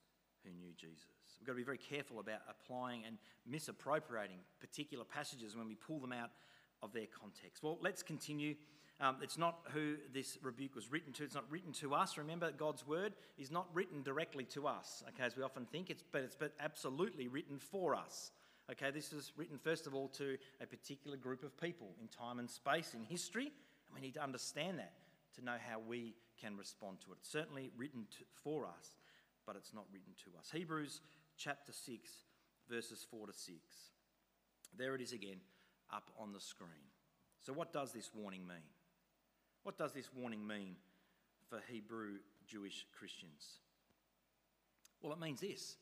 [0.44, 1.06] who knew Jesus.
[1.38, 5.98] We've got to be very careful about applying and misappropriating particular passages when we pull
[5.98, 6.30] them out
[6.82, 7.62] of their context.
[7.62, 8.54] Well, let's continue
[8.98, 11.24] um, it's not who this rebuke was written to.
[11.24, 12.16] It's not written to us.
[12.16, 16.02] Remember, God's word is not written directly to us, okay, as we often think, it's,
[16.12, 18.30] but it's but absolutely written for us.
[18.70, 22.38] Okay, this is written first of all to a particular group of people in time
[22.38, 24.94] and space, in history, and we need to understand that
[25.36, 27.18] to know how we can respond to it.
[27.20, 28.96] It's certainly written to, for us,
[29.46, 30.50] but it's not written to us.
[30.50, 31.02] Hebrews
[31.36, 32.10] chapter 6,
[32.68, 33.56] verses 4 to 6.
[34.76, 35.36] There it is again,
[35.92, 36.90] up on the screen.
[37.40, 38.68] So, what does this warning mean?
[39.62, 40.76] What does this warning mean
[41.48, 43.60] for Hebrew Jewish Christians?
[45.02, 45.76] Well, it means this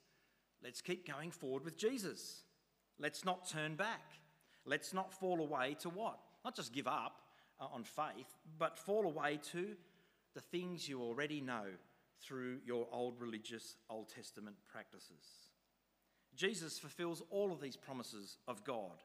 [0.63, 2.43] let's keep going forward with Jesus.
[2.99, 4.03] Let's not turn back.
[4.65, 6.19] Let's not fall away to what?
[6.45, 7.21] Not just give up
[7.61, 9.77] uh, on faith, but fall away to
[10.35, 11.65] the things you already know
[12.21, 15.51] through your old religious Old Testament practices.
[16.35, 19.03] Jesus fulfills all of these promises of God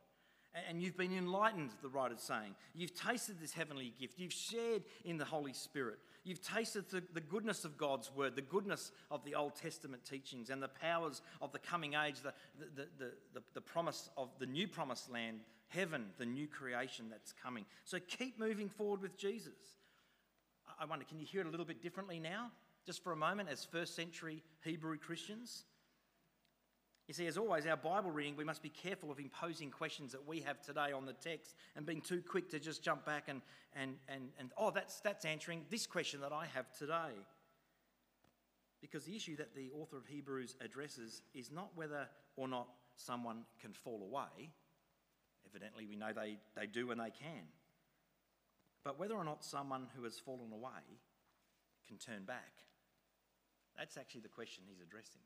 [0.68, 2.56] and you've been enlightened, the writer's saying.
[2.74, 4.20] You've tasted this heavenly gift.
[4.20, 6.00] You've shared in the Holy Spirit.
[6.24, 10.62] You've tasted the, goodness of God's word, the goodness of the Old Testament teachings, and
[10.62, 14.68] the powers of the coming age, the, the, the, the, the promise of the new
[14.68, 17.66] promised land, heaven, the new creation that's coming.
[17.86, 19.54] So keep moving forward with Jesus.
[20.80, 22.52] I wonder, can you hear it a little bit differently now?
[22.86, 25.66] Just for a moment, as first century Hebrew Christians?
[27.10, 30.28] You see, as always, our Bible reading, we must be careful of imposing questions that
[30.28, 33.42] we have today on the text and being too quick to just jump back and,
[33.76, 37.18] and, and, and oh, that's, that's answering this question that I have today.
[38.80, 43.42] Because the issue that the author of Hebrews addresses is not whether or not someone
[43.60, 44.52] can fall away.
[45.50, 47.48] Evidently, we know they, they do and they can.
[48.84, 51.00] But whether or not someone who has fallen away
[51.88, 52.54] can turn back.
[53.76, 55.22] That's actually the question he's addressing.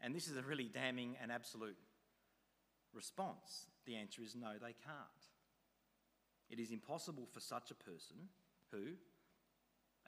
[0.00, 1.76] And this is a really damning and absolute
[2.94, 3.66] response.
[3.86, 5.22] The answer is no, they can't.
[6.50, 8.16] It is impossible for such a person
[8.70, 8.94] who,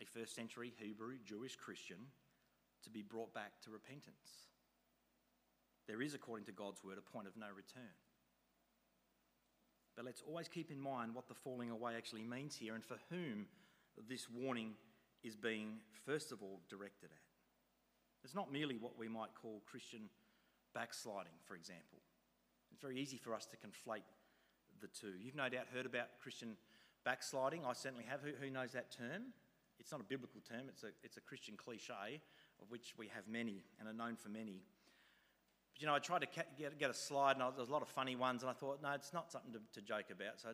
[0.01, 1.99] a first century Hebrew Jewish Christian,
[2.85, 4.49] to be brought back to repentance.
[5.87, 7.95] There is, according to God's word, a point of no return.
[9.97, 12.97] But let's always keep in mind what the falling away actually means here and for
[13.11, 13.47] whom
[14.09, 14.75] this warning
[15.23, 17.30] is being, first of all, directed at.
[18.25, 20.11] It's not merely what we might call Christian
[20.75, 21.99] backsliding, for example.
[22.73, 24.07] It's very easy for us to conflate
[24.81, 25.15] the two.
[25.21, 26.57] You've no doubt heard about Christian
[27.05, 27.65] backsliding.
[27.65, 28.21] I certainly have.
[28.21, 29.33] Who, who knows that term?
[29.81, 32.21] It's not a biblical term, it's a, it's a Christian cliche,
[32.61, 34.61] of which we have many and are known for many.
[35.73, 36.29] But you know, I tried to
[36.59, 38.53] get, get a slide, and I, there was a lot of funny ones, and I
[38.53, 40.53] thought, no, it's not something to, to joke about, so I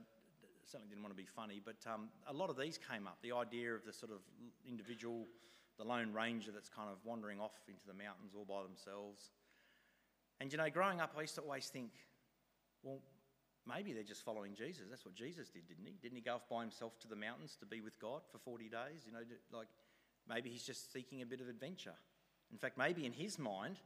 [0.65, 1.61] certainly didn't want to be funny.
[1.63, 4.21] But um, a lot of these came up the idea of the sort of
[4.67, 5.27] individual
[5.79, 9.31] the lone ranger that's kind of wandering off into the mountains all by themselves.
[10.41, 11.91] And you know, growing up, I used to always think,
[12.83, 13.01] well,
[13.67, 14.85] maybe they're just following Jesus.
[14.89, 15.95] That's what Jesus did, didn't he?
[16.01, 18.65] Didn't he go off by himself to the mountains to be with God for 40
[18.65, 19.05] days?
[19.07, 19.69] You know, like
[20.29, 21.95] maybe he's just seeking a bit of adventure.
[22.53, 23.77] In fact, maybe in his mind,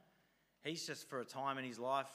[0.62, 2.10] he's just for a time in his life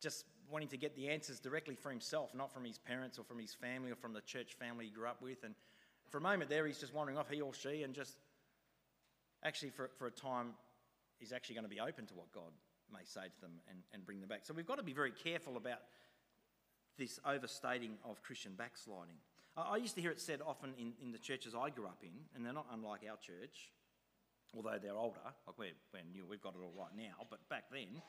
[0.00, 3.38] just wanting to get the answers directly for himself, not from his parents or from
[3.38, 5.44] his family or from the church family he grew up with.
[5.44, 5.54] And
[6.10, 8.16] for a moment there, he's just wandering off, he or she, and just
[9.44, 10.54] actually, for, for a time,
[11.18, 12.52] he's actually going to be open to what God
[12.92, 14.40] may say to them and, and bring them back.
[14.44, 15.80] So we've got to be very careful about
[16.98, 19.16] this overstating of Christian backsliding.
[19.56, 22.02] I, I used to hear it said often in, in the churches I grew up
[22.02, 23.72] in, and they're not unlike our church,
[24.54, 25.24] although they're older.
[25.46, 28.02] Like we're, we're new, we've got it all right now, but back then,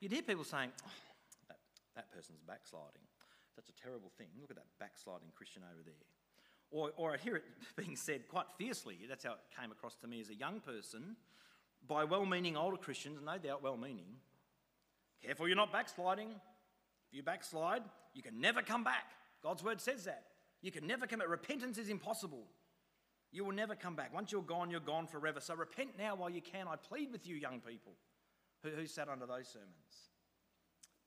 [0.00, 0.96] you'd hear people saying, oh,
[1.48, 1.58] that,
[1.96, 3.02] that person's backsliding.
[3.56, 4.28] That's a terrible thing.
[4.40, 6.06] Look at that backsliding Christian over there.
[6.70, 7.44] Or, or I'd hear it
[7.76, 8.98] being said quite fiercely.
[9.08, 11.16] That's how it came across to me as a young person
[11.86, 14.06] by well meaning older Christians, no doubt well meaning.
[15.24, 16.30] Careful you're not backsliding.
[16.30, 17.82] If you backslide,
[18.14, 19.04] you can never come back.
[19.42, 20.24] God's word says that.
[20.62, 21.28] You can never come back.
[21.28, 22.44] Repentance is impossible.
[23.32, 24.12] You will never come back.
[24.12, 25.40] Once you're gone, you're gone forever.
[25.40, 26.66] So repent now while you can.
[26.68, 27.92] I plead with you, young people
[28.62, 30.10] who, who sat under those sermons.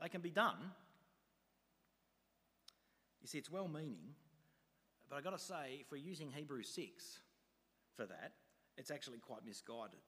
[0.02, 0.58] They can be done.
[3.22, 4.16] You see, it's well meaning,
[5.10, 7.20] but I've got to say, if we're using Hebrews 6
[7.96, 8.34] for that,
[8.78, 10.00] it's actually quite misguided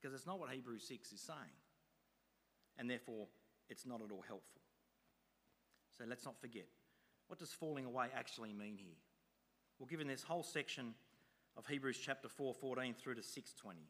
[0.00, 1.58] because it's not what Hebrews 6 is saying.
[2.78, 3.26] And therefore,
[3.68, 4.60] it's not at all helpful.
[5.96, 6.68] So let's not forget.
[7.28, 8.96] What does falling away actually mean here?
[9.78, 10.94] Well, given this whole section
[11.56, 13.88] of Hebrews chapter 4, 14 through to 620,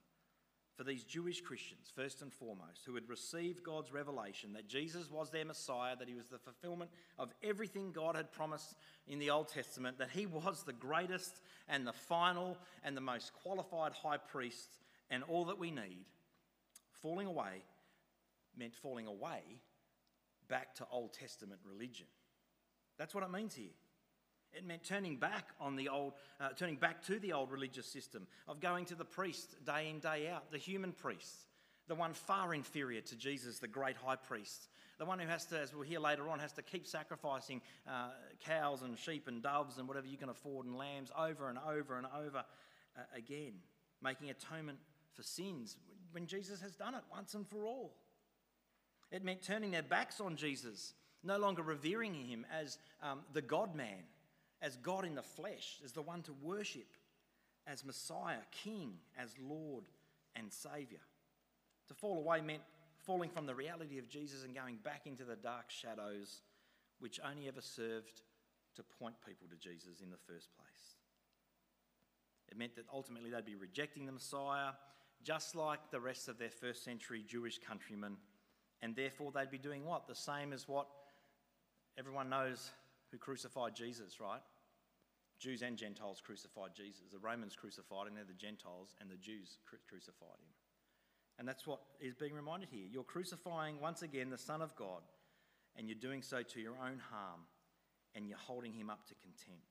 [0.76, 5.30] for these Jewish Christians, first and foremost, who had received God's revelation that Jesus was
[5.30, 9.48] their Messiah, that he was the fulfillment of everything God had promised in the Old
[9.48, 14.78] Testament, that he was the greatest and the final and the most qualified high priest
[15.08, 16.04] and all that we need,
[17.02, 17.62] falling away
[18.56, 19.42] meant falling away
[20.48, 22.06] back to Old Testament religion.
[22.98, 23.74] That's what it means here.
[24.52, 28.26] It meant turning back on the old, uh, turning back to the old religious system
[28.48, 31.46] of going to the priest day in, day out, the human priest,
[31.88, 35.60] the one far inferior to Jesus, the great high priest, the one who has to,
[35.60, 38.10] as we'll hear later on, has to keep sacrificing uh,
[38.44, 41.98] cows and sheep and doves and whatever you can afford and lambs over and over
[41.98, 43.52] and over uh, again,
[44.02, 44.78] making atonement
[45.12, 45.76] for sins
[46.12, 47.94] when Jesus has done it once and for all.
[49.10, 53.74] It meant turning their backs on Jesus, no longer revering him as um, the God
[53.74, 54.04] man,
[54.62, 56.88] as God in the flesh, as the one to worship,
[57.66, 59.84] as Messiah, King, as Lord
[60.34, 61.00] and Saviour.
[61.88, 62.62] To fall away meant
[63.04, 66.42] falling from the reality of Jesus and going back into the dark shadows
[66.98, 68.22] which only ever served
[68.74, 70.96] to point people to Jesus in the first place.
[72.50, 74.70] It meant that ultimately they'd be rejecting the Messiah,
[75.22, 78.16] just like the rest of their first century Jewish countrymen,
[78.82, 80.06] and therefore they'd be doing what?
[80.06, 80.86] The same as what
[81.98, 82.70] everyone knows
[83.10, 84.40] who crucified Jesus, right?
[85.38, 87.02] Jews and Gentiles crucified Jesus.
[87.12, 90.52] The Romans crucified him, they're the Gentiles, and the Jews crucified him.
[91.38, 92.86] And that's what is being reminded here.
[92.90, 95.02] You're crucifying once again the Son of God,
[95.76, 97.40] and you're doing so to your own harm,
[98.14, 99.68] and you're holding him up to contempt.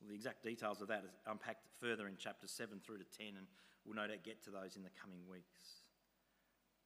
[0.00, 3.36] Well, the exact details of that is unpacked further in chapter 7 through to 10,
[3.36, 3.46] and
[3.84, 5.84] we'll no doubt get to those in the coming weeks.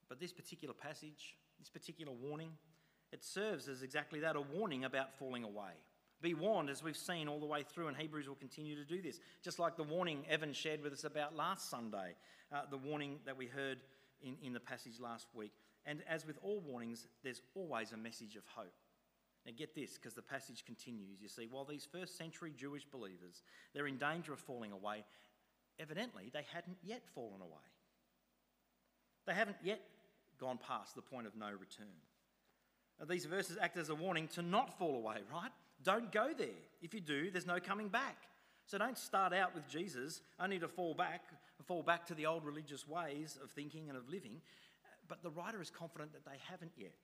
[0.08, 2.50] But this particular passage, this particular warning,
[3.12, 5.72] it serves as exactly that a warning about falling away.
[6.22, 9.02] Be warned, as we've seen all the way through, and Hebrews will continue to do
[9.02, 9.20] this.
[9.42, 12.14] Just like the warning Evan shared with us about last Sunday,
[12.50, 13.78] uh, the warning that we heard
[14.22, 15.52] in, in the passage last week.
[15.84, 18.72] And as with all warnings, there's always a message of hope.
[19.44, 21.20] Now, get this, because the passage continues.
[21.20, 23.42] You see, while these first century Jewish believers,
[23.74, 25.04] they're in danger of falling away,
[25.78, 27.68] evidently they hadn't yet fallen away.
[29.26, 29.80] They haven't yet
[30.40, 32.00] gone past the point of no return.
[33.08, 35.50] These verses act as a warning to not fall away, right?
[35.82, 36.48] Don't go there.
[36.80, 38.16] If you do, there's no coming back.
[38.66, 41.22] So don't start out with Jesus only to fall back,
[41.66, 44.40] fall back to the old religious ways of thinking and of living.
[45.06, 46.94] But the writer is confident that they haven't yet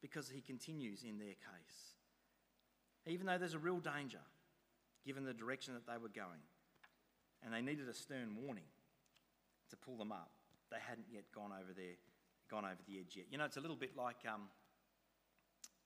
[0.00, 1.96] because he continues in their case.
[3.06, 4.20] Even though there's a real danger,
[5.04, 6.42] given the direction that they were going,
[7.44, 8.68] and they needed a stern warning
[9.70, 10.30] to pull them up,
[10.70, 11.96] they hadn't yet gone over there,
[12.50, 13.26] gone over the edge yet.
[13.30, 14.42] You know, it's a little bit like um,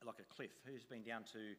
[0.06, 0.50] like a cliff.
[0.66, 1.54] Who's been down to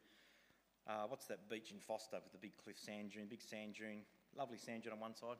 [0.86, 4.02] uh, what's that beach in Foster with the big cliff sand dune, big sand dune,
[4.36, 5.36] lovely sand dune on one side?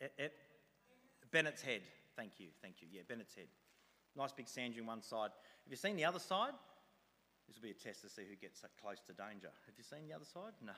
[0.00, 0.32] It,
[1.30, 1.82] Bennett's Head.
[2.16, 2.88] Thank you, thank you.
[2.90, 3.48] Yeah, Bennett's Head.
[4.16, 5.30] Nice big sand dune one side.
[5.64, 6.52] Have you seen the other side?
[7.46, 9.48] This will be a test to see who gets close to danger.
[9.66, 10.52] Have you seen the other side?
[10.64, 10.72] No.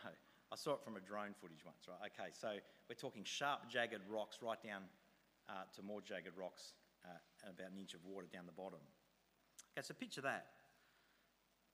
[0.53, 2.11] I saw it from a drone footage once, right?
[2.11, 2.59] Okay, so
[2.89, 4.83] we're talking sharp, jagged rocks right down
[5.49, 6.74] uh, to more jagged rocks
[7.07, 8.83] uh, and about an inch of water down the bottom.
[9.81, 10.45] Okay, so picture that.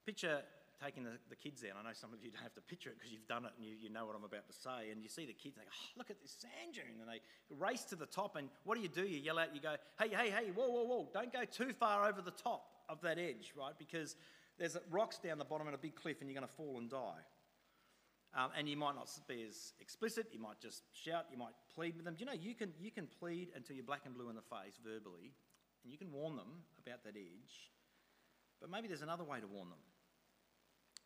[0.06, 0.38] Picture
[0.78, 1.74] taking the, the kids out.
[1.74, 3.66] I know some of you don't have to picture it because you've done it and
[3.66, 4.92] you, you know what I'm about to say.
[4.92, 7.02] And you see the kids, they go, oh, look at this sand dune.
[7.02, 7.18] And they
[7.50, 8.36] race to the top.
[8.36, 9.02] And what do you do?
[9.02, 11.08] You yell out, you go, hey, hey, hey, whoa, whoa, whoa.
[11.12, 13.74] Don't go too far over the top of that edge, right?
[13.76, 14.14] Because
[14.56, 16.88] there's rocks down the bottom and a big cliff and you're going to fall and
[16.88, 17.26] die.
[18.38, 21.96] Um, and you might not be as explicit, you might just shout, you might plead
[21.96, 22.14] with them.
[22.14, 24.42] Do you know you can, you can plead until you're black and blue in the
[24.42, 25.32] face verbally,
[25.82, 27.70] and you can warn them about that edge,
[28.60, 29.78] but maybe there's another way to warn them.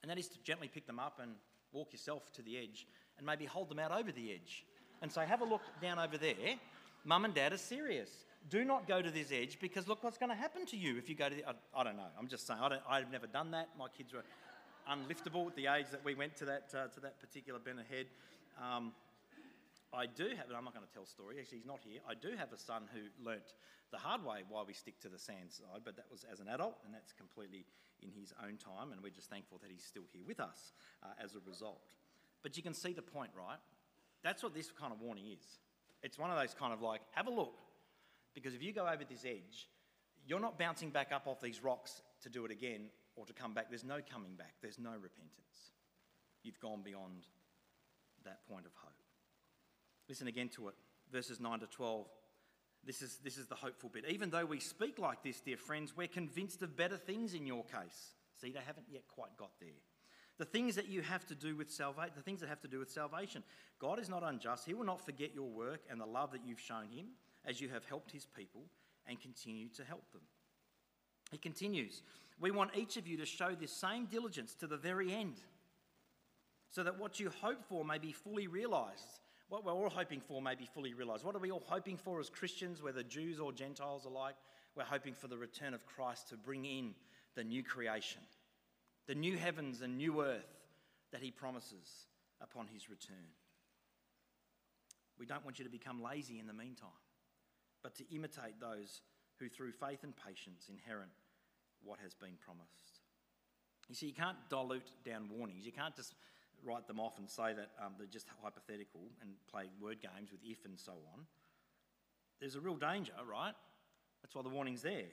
[0.03, 1.33] And that is to gently pick them up and
[1.73, 2.87] walk yourself to the edge
[3.19, 4.65] and maybe hold them out over the edge
[5.03, 6.57] and say, Have a look down over there.
[7.05, 8.11] Mum and dad are serious.
[8.49, 11.09] Do not go to this edge because look what's going to happen to you if
[11.09, 11.47] you go to the.
[11.47, 12.09] I, I don't know.
[12.19, 12.61] I'm just saying.
[12.61, 13.69] I I've never done that.
[13.79, 14.25] My kids were
[14.91, 18.07] unliftable at the age that we went to that, uh, to that particular Bennett Head.
[18.61, 18.93] Um,
[19.93, 22.01] I do have, and I'm not going to tell a story, actually, he's not here.
[22.09, 23.55] I do have a son who learnt
[23.91, 26.47] the hard way why we stick to the sand side, but that was as an
[26.47, 27.67] adult, and that's completely
[28.01, 30.73] in his own time, and we're just thankful that he's still here with us
[31.03, 31.83] uh, as a result.
[32.43, 33.59] But you can see the point, right?
[34.23, 35.59] That's what this kind of warning is.
[36.03, 37.59] It's one of those kind of like, have a look,
[38.33, 39.69] because if you go over this edge,
[40.25, 43.55] you're not bouncing back up off these rocks to do it again or to come
[43.55, 43.67] back.
[43.71, 45.75] There's no coming back, there's no repentance.
[46.45, 47.27] You've gone beyond
[48.25, 49.00] that point of hope.
[50.11, 50.75] Listen again to it,
[51.13, 52.05] verses 9 to 12.
[52.85, 54.05] This is, this is the hopeful bit.
[54.09, 57.63] Even though we speak like this, dear friends, we're convinced of better things in your
[57.63, 58.15] case.
[58.41, 59.69] See, they haven't yet quite got there.
[60.39, 62.81] The things that you have to do with salvation, the things that have to do
[62.81, 63.45] with salvation.
[63.79, 64.67] God is not unjust.
[64.67, 67.07] He will not forget your work and the love that you've shown him
[67.47, 68.63] as you have helped his people
[69.07, 70.23] and continue to help them.
[71.31, 72.03] He continues,
[72.41, 75.37] We want each of you to show this same diligence to the very end,
[76.69, 79.21] so that what you hope for may be fully realized
[79.51, 81.25] what we're all hoping for may be fully realized.
[81.25, 84.37] What are we all hoping for as Christians, whether Jews or Gentiles alike?
[84.77, 86.95] We're hoping for the return of Christ to bring in
[87.35, 88.21] the new creation,
[89.09, 90.47] the new heavens and new earth
[91.13, 92.07] that he promises
[92.41, 93.35] upon his return.
[95.19, 96.89] We don't want you to become lazy in the meantime,
[97.83, 99.03] but to imitate those
[99.41, 101.09] who, through faith and patience, inherit
[101.83, 103.01] what has been promised.
[103.89, 105.67] You see, you can't dilute down warnings.
[105.67, 106.15] You can't just
[106.65, 110.41] write them off and say that um, they're just hypothetical and play word games with
[110.45, 111.27] if and so on.
[112.41, 113.55] There's a real danger, right?
[114.23, 115.11] That's why the warning's there.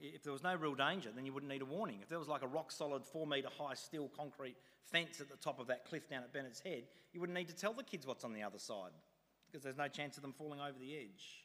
[0.00, 1.98] If there was no real danger, then you wouldn't need a warning.
[2.02, 4.56] If there was like a rock solid, four metre high steel concrete
[4.90, 7.54] fence at the top of that cliff down at Bennett's Head, you wouldn't need to
[7.54, 8.90] tell the kids what's on the other side
[9.46, 11.44] because there's no chance of them falling over the edge.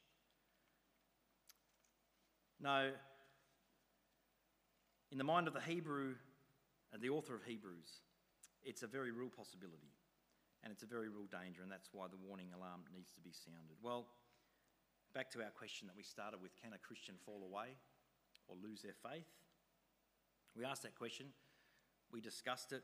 [2.60, 2.92] No,
[5.12, 6.16] in the mind of the Hebrew,
[6.94, 8.02] and uh, the author of Hebrews,
[8.64, 9.92] it's a very real possibility
[10.64, 13.34] and it's a very real danger, and that's why the warning alarm needs to be
[13.34, 13.78] sounded.
[13.82, 14.06] Well,
[15.14, 17.74] back to our question that we started with can a Christian fall away
[18.48, 19.26] or lose their faith?
[20.56, 21.28] We asked that question,
[22.12, 22.84] we discussed it,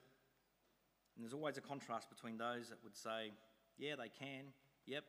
[1.15, 3.31] and there's always a contrast between those that would say,
[3.77, 4.49] yeah, they can,
[4.85, 5.03] yep,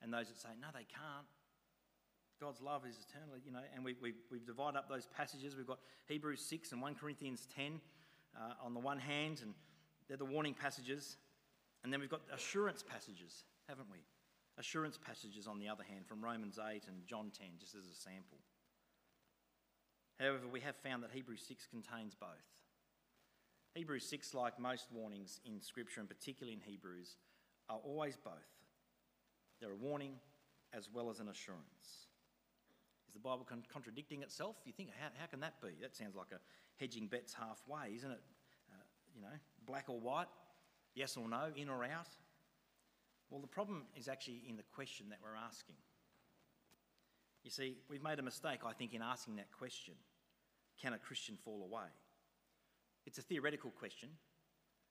[0.00, 1.28] and those that say, no, they can't.
[2.40, 5.56] God's love is eternal, you know, and we, we, we've divided up those passages.
[5.56, 7.80] We've got Hebrews 6 and 1 Corinthians 10
[8.34, 9.52] uh, on the one hand, and
[10.10, 11.16] they're the warning passages.
[11.84, 13.98] And then we've got assurance passages, haven't we?
[14.58, 17.94] Assurance passages, on the other hand, from Romans 8 and John 10, just as a
[17.94, 18.38] sample.
[20.18, 22.28] However, we have found that Hebrews 6 contains both.
[23.76, 27.14] Hebrews 6, like most warnings in Scripture, and particularly in Hebrews,
[27.70, 28.34] are always both.
[29.60, 30.14] They're a warning
[30.74, 32.08] as well as an assurance.
[33.08, 34.56] Is the Bible con- contradicting itself?
[34.64, 35.70] You think, how, how can that be?
[35.80, 36.40] That sounds like a
[36.80, 38.20] hedging bets halfway, isn't it?
[39.14, 39.28] You know,
[39.66, 40.28] black or white,
[40.94, 42.08] yes or no, in or out?
[43.30, 45.76] Well, the problem is actually in the question that we're asking.
[47.44, 49.94] You see, we've made a mistake, I think, in asking that question
[50.80, 51.88] Can a Christian fall away?
[53.06, 54.10] It's a theoretical question,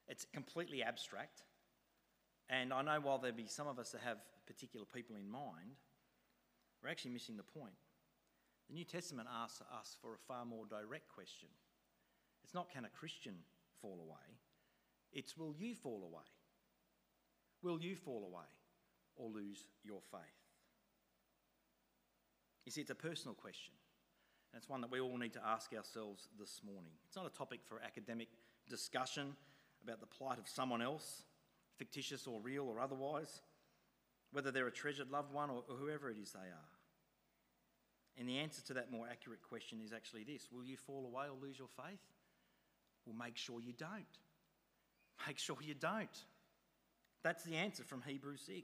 [0.08, 1.44] it's completely abstract.
[2.50, 4.18] And I know while there be some of us that have
[4.48, 5.78] particular people in mind,
[6.82, 7.76] we're actually missing the point.
[8.70, 11.50] The New Testament asks us for a far more direct question.
[12.44, 13.36] It's not can a Christian
[13.82, 14.38] fall away,
[15.12, 16.24] it's will you fall away?
[17.62, 18.46] Will you fall away
[19.16, 20.22] or lose your faith?
[22.66, 23.74] You see, it's a personal question.
[24.54, 26.92] And it's one that we all need to ask ourselves this morning.
[27.08, 28.30] It's not a topic for academic
[28.70, 29.36] discussion
[29.84, 31.24] about the plight of someone else,
[31.78, 33.42] fictitious or real or otherwise,
[34.32, 36.70] whether they're a treasured loved one or, whoever it is they are.
[38.18, 41.26] And the answer to that more accurate question is actually this Will you fall away
[41.26, 42.02] or lose your faith?
[43.10, 44.05] Well, make sure you don't.
[45.28, 46.07] Make sure you don't.
[47.24, 48.64] That's the answer from Hebrews 6.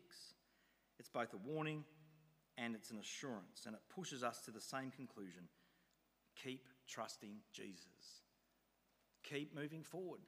[1.00, 1.84] It's both a warning
[2.58, 5.44] and it's an assurance, and it pushes us to the same conclusion
[6.42, 8.22] keep trusting Jesus.
[9.24, 10.20] keep moving forward.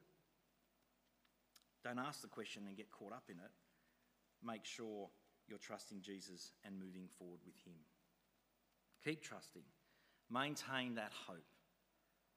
[1.84, 3.52] Don't ask the question and get caught up in it.
[4.44, 5.08] Make sure
[5.46, 7.76] you're trusting Jesus and moving forward with Him.
[9.04, 9.62] Keep trusting.
[10.30, 11.46] Maintain that hope.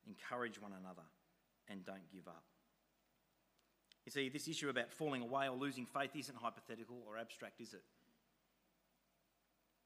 [0.05, 1.03] Encourage one another
[1.71, 2.43] and don't give up.
[4.05, 7.73] You see, this issue about falling away or losing faith isn't hypothetical or abstract, is
[7.73, 7.83] it?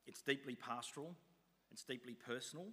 [0.08, 1.16] It's deeply pastoral,
[1.72, 2.68] it's deeply personal,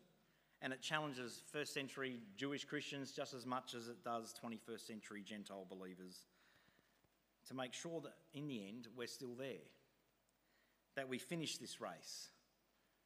[0.60, 5.22] and it challenges first century Jewish Christians just as much as it does 21st century
[5.24, 6.20] Gentile believers
[7.48, 9.66] to make sure that in the end we're still there,
[10.94, 12.28] that we finish this race,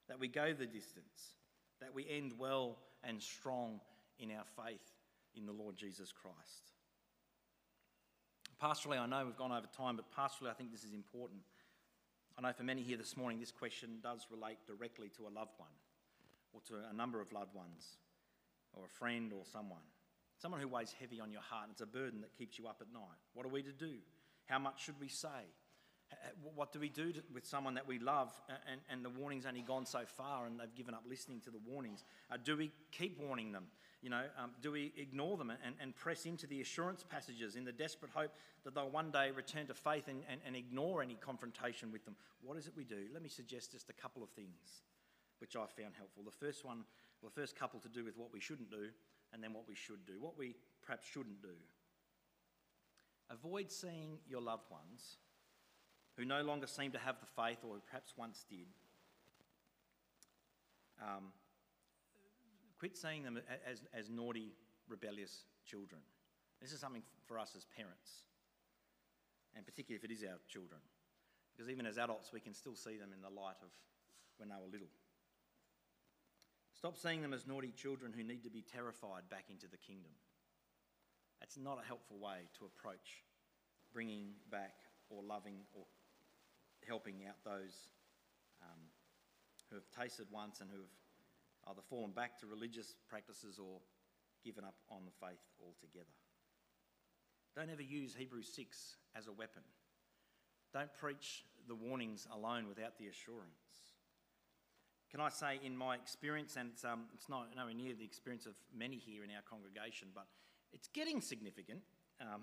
[0.08, 1.34] that we go the distance,
[1.80, 3.80] that we end well and strong
[4.18, 4.95] in our faith
[5.36, 6.72] in the Lord Jesus Christ.
[8.62, 11.40] Pastorally, I know we've gone over time, but pastorally, I think this is important.
[12.38, 15.52] I know for many here this morning, this question does relate directly to a loved
[15.58, 15.70] one
[16.52, 17.98] or to a number of loved ones
[18.72, 19.84] or a friend or someone.
[20.38, 22.78] Someone who weighs heavy on your heart and it's a burden that keeps you up
[22.80, 23.18] at night.
[23.34, 23.94] What are we to do?
[24.46, 25.28] How much should we say?
[26.54, 28.30] What do we do to, with someone that we love
[28.70, 31.58] and, and the warning's only gone so far and they've given up listening to the
[31.66, 32.04] warnings?
[32.30, 33.64] Uh, do we keep warning them?
[34.06, 37.64] You know, um, do we ignore them and, and press into the assurance passages in
[37.64, 38.30] the desperate hope
[38.62, 42.14] that they'll one day return to faith and, and, and ignore any confrontation with them?
[42.40, 43.08] What is it we do?
[43.12, 44.84] Let me suggest just a couple of things
[45.40, 46.22] which I found helpful.
[46.22, 46.84] The first one,
[47.20, 48.90] well, the first couple to do with what we shouldn't do,
[49.32, 50.20] and then what we should do.
[50.20, 51.56] What we perhaps shouldn't do.
[53.28, 55.16] Avoid seeing your loved ones
[56.16, 58.68] who no longer seem to have the faith or who perhaps once did.
[61.02, 61.32] Um,
[62.78, 64.52] quit seeing them as, as naughty,
[64.88, 66.00] rebellious children.
[66.60, 68.24] This is something for us as parents,
[69.54, 70.80] and particularly if it is our children.
[71.52, 73.70] Because even as adults, we can still see them in the light of
[74.36, 74.92] when they were little.
[76.76, 80.12] Stop seeing them as naughty children who need to be terrified back into the kingdom.
[81.40, 83.24] That's not a helpful way to approach
[83.92, 84.74] bringing back
[85.08, 85.84] or loving or
[86.86, 87.88] helping out those
[88.60, 88.80] um,
[89.70, 90.92] who have tasted once and who have
[91.68, 93.80] either fallen back to religious practices or
[94.44, 96.14] given up on the faith altogether.
[97.54, 99.62] Don't ever use Hebrews 6 as a weapon.
[100.72, 103.96] Don't preach the warnings alone without the assurance.
[105.10, 108.44] Can I say, in my experience, and it's, um, it's not nowhere near the experience
[108.44, 110.26] of many here in our congregation, but
[110.72, 111.80] it's getting significant.
[112.20, 112.42] Um,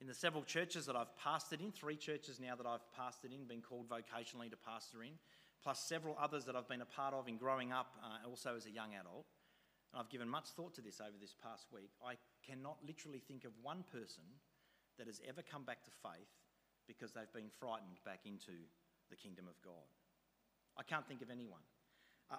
[0.00, 3.44] in the several churches that I've pastored in, three churches now that I've pastored in,
[3.44, 5.12] been called vocationally to pastor in,
[5.62, 8.66] plus several others that I've been a part of in growing up, uh, also as
[8.66, 9.26] a young adult.
[9.92, 11.90] And I've given much thought to this over this past week.
[12.04, 12.14] I
[12.46, 14.24] cannot literally think of one person
[14.98, 16.30] that has ever come back to faith
[16.86, 18.52] because they've been frightened back into
[19.10, 19.88] the kingdom of God.
[20.76, 21.60] I can't think of anyone.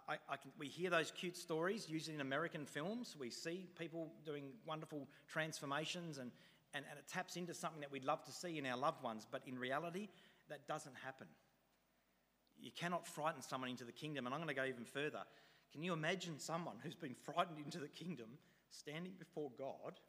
[0.08, 3.18] I, I can, we hear those cute stories, usually in American films.
[3.20, 6.32] We see people doing wonderful transformations and,
[6.74, 9.28] and, and it taps into something that we'd love to see in our loved ones,
[9.30, 10.08] but in reality,
[10.48, 11.28] that doesn't happen.
[12.62, 15.24] You cannot frighten someone into the kingdom, and I'm going to go even further.
[15.72, 18.28] Can you imagine someone who's been frightened into the kingdom
[18.70, 20.00] standing before God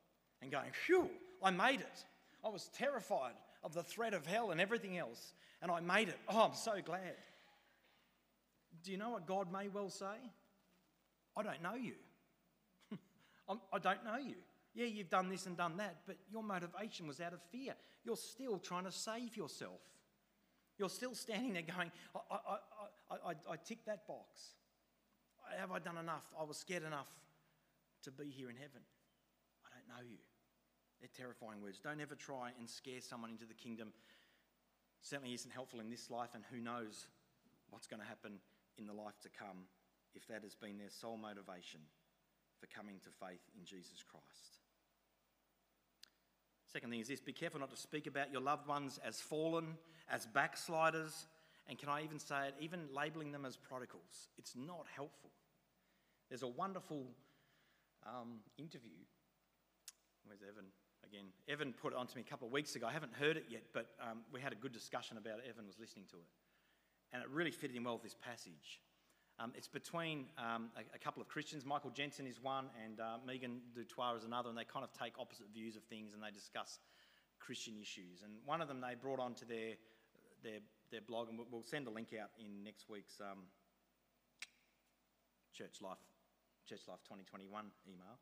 [0.41, 1.09] and going, Phew,
[1.43, 2.05] I made it.
[2.45, 5.33] I was terrified of the threat of hell and everything else,
[5.63, 6.19] and I made it.
[6.29, 7.17] Oh, I'm so glad.
[8.83, 10.17] Do you know what God may well say?
[11.37, 11.95] I don't know you.
[13.49, 14.35] I don't know you.
[14.75, 17.75] Yeah, you've done this and done that, but your motivation was out of fear.
[18.05, 19.81] You're still trying to save yourself.
[20.83, 22.57] You're still standing there going, I, I,
[23.07, 24.59] I, I, I ticked that box.
[25.57, 26.27] Have I done enough?
[26.35, 27.07] I was scared enough
[28.03, 28.83] to be here in heaven.
[29.63, 30.19] I don't know you.
[30.99, 31.79] They're terrifying words.
[31.79, 33.93] Don't ever try and scare someone into the kingdom.
[35.03, 37.07] Certainly isn't helpful in this life, and who knows
[37.71, 38.41] what's going to happen
[38.77, 39.71] in the life to come
[40.17, 41.79] if that has been their sole motivation
[42.59, 44.62] for coming to faith in Jesus Christ.
[46.73, 49.77] Second thing is this be careful not to speak about your loved ones as fallen,
[50.11, 51.27] as backsliders,
[51.69, 54.31] and can I even say it, even labeling them as prodigals.
[54.39, 55.31] It's not helpful.
[56.31, 57.05] There's a wonderful
[58.07, 58.97] um, interview.
[60.25, 60.65] Where's Evan?
[61.05, 62.87] Again, Evan put it on to me a couple of weeks ago.
[62.87, 65.45] I haven't heard it yet, but um, we had a good discussion about it.
[65.51, 66.29] Evan was listening to it.
[67.13, 68.81] And it really fitted in well with this passage.
[69.39, 71.65] Um, it's between um, a, a, couple of Christians.
[71.65, 74.93] Michael Jensen is one, and uh, Megan du Toit is another, and they kind of
[74.93, 76.79] take opposite views of things and they discuss
[77.41, 78.23] Christian issues.
[78.23, 79.75] And one of them they brought onto their,
[80.45, 80.61] their,
[80.91, 83.45] their blog, and we'll send a link out in next week's um,
[85.53, 85.99] Church Life
[86.69, 88.17] Church Life 2021 email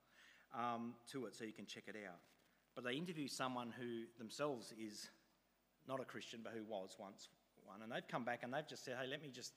[0.57, 2.19] um, to it so you can check it out.
[2.75, 5.11] But they interview someone who themselves is
[5.87, 7.29] not a Christian, but who was once
[7.65, 9.53] one, and they've come back and they've just said, hey, let me just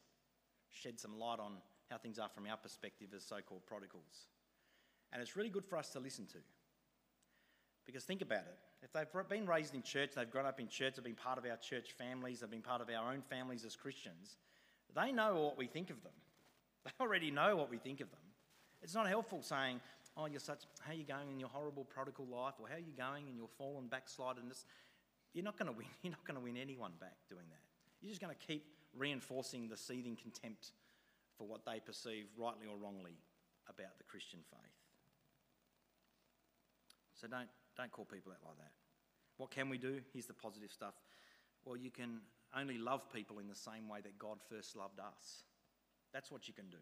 [0.73, 1.53] shed some light on
[1.89, 4.27] how things are from our perspective as so called prodigals.
[5.11, 6.39] And it's really good for us to listen to.
[7.85, 8.57] Because think about it.
[8.81, 11.45] If they've been raised in church, they've grown up in church, they've been part of
[11.45, 14.37] our church families, they've been part of our own families as Christians,
[14.95, 16.13] they know what we think of them.
[16.85, 18.19] They already know what we think of them.
[18.81, 19.79] It's not helpful saying,
[20.17, 22.79] oh, you're such, how are you going in your horrible prodigal life, or how are
[22.79, 24.65] you going in your fallen backsliderness?
[25.33, 25.87] You're not going to win.
[26.03, 27.61] You're not going to win anyone back doing that.
[28.01, 28.65] You're just going to keep
[28.97, 30.71] reinforcing the seething contempt
[31.37, 33.17] for what they perceive, rightly or wrongly,
[33.67, 34.71] about the Christian faith.
[37.19, 38.71] So don't, don't call people out like that.
[39.37, 40.01] What can we do?
[40.11, 40.93] Here's the positive stuff.
[41.65, 42.19] Well, you can
[42.55, 45.43] only love people in the same way that God first loved us.
[46.13, 46.77] That's what you can do.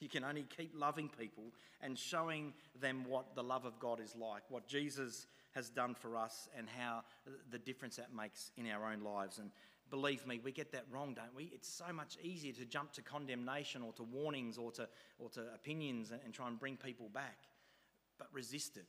[0.00, 1.44] You can only keep loving people
[1.80, 6.16] and showing them what the love of God is like, what Jesus has done for
[6.16, 7.02] us, and how
[7.50, 9.38] the difference that makes in our own lives.
[9.38, 9.50] And
[9.90, 11.50] believe me, we get that wrong, don't we?
[11.54, 15.40] It's so much easier to jump to condemnation or to warnings or to, or to
[15.54, 17.38] opinions and, and try and bring people back.
[18.18, 18.86] But resist it.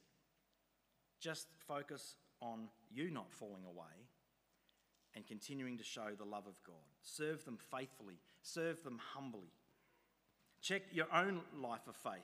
[1.20, 4.08] Just focus on you not falling away
[5.16, 6.76] and continuing to show the love of God.
[7.02, 9.52] Serve them faithfully, serve them humbly.
[10.62, 12.24] Check your own life of faith.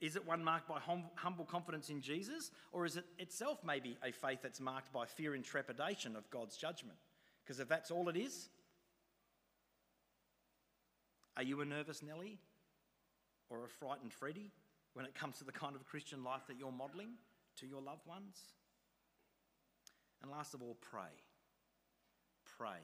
[0.00, 0.80] Is it one marked by
[1.14, 5.34] humble confidence in Jesus, or is it itself maybe a faith that's marked by fear
[5.34, 6.98] and trepidation of God's judgment?
[7.44, 8.48] Because if that's all it is,
[11.36, 12.38] are you a nervous Nelly
[13.50, 14.52] or a frightened Freddie
[14.94, 17.10] when it comes to the kind of Christian life that you're modelling
[17.58, 18.36] to your loved ones?
[20.22, 21.10] And last of all, pray
[22.62, 22.78] pray.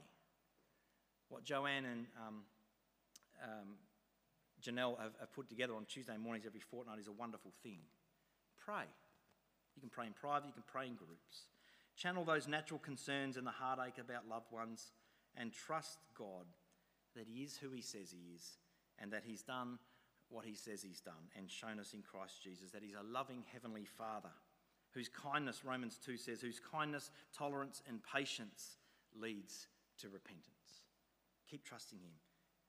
[1.28, 2.36] What Joanne and um,
[3.42, 3.68] um,
[4.62, 7.78] Janelle have, have put together on Tuesday mornings every fortnight is a wonderful thing.
[8.58, 8.84] Pray.
[9.76, 11.46] You can pray in private, you can pray in groups.
[11.98, 14.92] Channel those natural concerns and the heartache about loved ones
[15.36, 16.46] and trust God
[17.16, 18.58] that He is who He says He is
[19.00, 19.78] and that He's done
[20.28, 23.42] what He says He's done and shown us in Christ Jesus, that He's a loving
[23.52, 24.30] Heavenly Father
[24.92, 28.78] whose kindness, Romans 2 says, whose kindness, tolerance, and patience
[29.20, 29.66] leads
[30.00, 30.84] to repentance.
[31.50, 32.12] Keep trusting Him.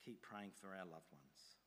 [0.04, 1.59] Keep praying for our loved ones.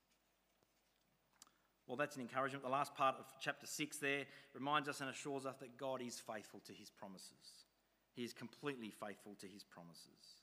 [1.87, 2.63] Well, that's an encouragement.
[2.63, 4.23] The last part of chapter 6 there
[4.53, 7.65] reminds us and assures us that God is faithful to His promises.
[8.13, 10.41] He is completely faithful to His promises.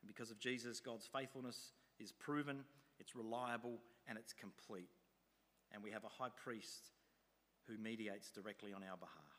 [0.00, 2.64] And because of Jesus, God's faithfulness is proven,
[2.98, 4.88] it's reliable, and it's complete.
[5.72, 6.90] And we have a high priest
[7.68, 9.32] who mediates directly on our behalf.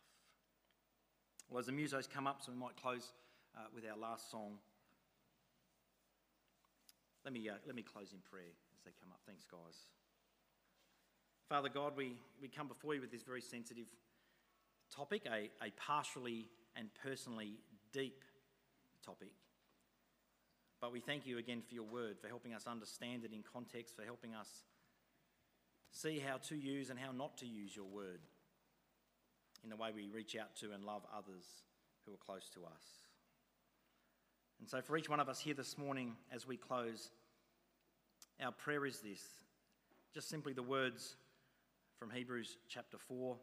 [1.49, 3.11] Well, as the musos come up, so we might close
[3.55, 4.57] uh, with our last song.
[7.25, 9.19] Let me, uh, let me close in prayer as they come up.
[9.25, 9.87] Thanks, guys.
[11.49, 13.85] Father God, we, we come before you with this very sensitive
[14.95, 17.53] topic, a, a partially and personally
[17.91, 18.23] deep
[19.05, 19.31] topic.
[20.79, 23.95] But we thank you again for your word, for helping us understand it in context,
[23.95, 24.49] for helping us
[25.91, 28.19] see how to use and how not to use your word
[29.63, 31.45] in the way we reach out to and love others
[32.05, 32.83] who are close to us.
[34.59, 37.11] And so, for each one of us here this morning, as we close,
[38.41, 39.21] our prayer is this
[40.13, 41.15] just simply the words
[41.97, 43.37] from Hebrews chapter 4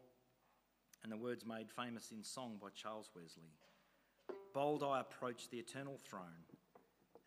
[1.03, 3.53] and the words made famous in song by Charles Wesley
[4.53, 6.45] Bold I approach the eternal throne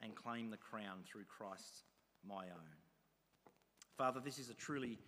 [0.03, 1.85] and claim the crown through Christ
[2.27, 2.77] my own.
[3.97, 4.99] Father, this is a truly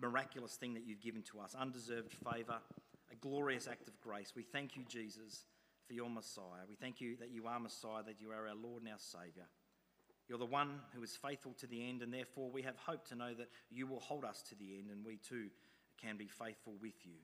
[0.00, 2.58] miraculous thing that you've given to us, undeserved favour,
[3.12, 4.32] a glorious act of grace.
[4.34, 5.44] We thank you, Jesus
[5.86, 6.66] for your Messiah.
[6.68, 9.46] We thank you that you are Messiah, that you are our Lord and our Saviour.
[10.28, 13.14] You're the one who is faithful to the end, and therefore we have hope to
[13.14, 15.48] know that you will hold us to the end, and we too
[16.00, 17.18] can be faithful with you.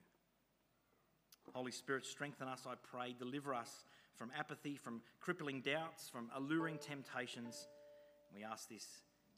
[1.53, 3.15] Holy Spirit, strengthen us, I pray.
[3.17, 7.67] Deliver us from apathy, from crippling doubts, from alluring temptations.
[8.33, 8.85] We ask this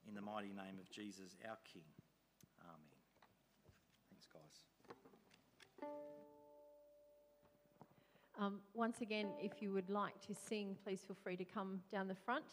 [0.07, 1.83] in the mighty name of Jesus, our King.
[2.61, 2.77] Amen.
[4.11, 5.89] Thanks, guys.
[8.39, 12.07] Um, once again, if you would like to sing, please feel free to come down
[12.07, 12.45] the front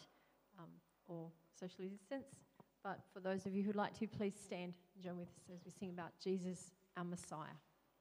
[0.58, 0.66] um,
[1.08, 1.28] or
[1.58, 2.36] socially distance.
[2.82, 5.64] But for those of you who'd like to, please stand and join with us as
[5.64, 7.56] we sing about Jesus, our Messiah,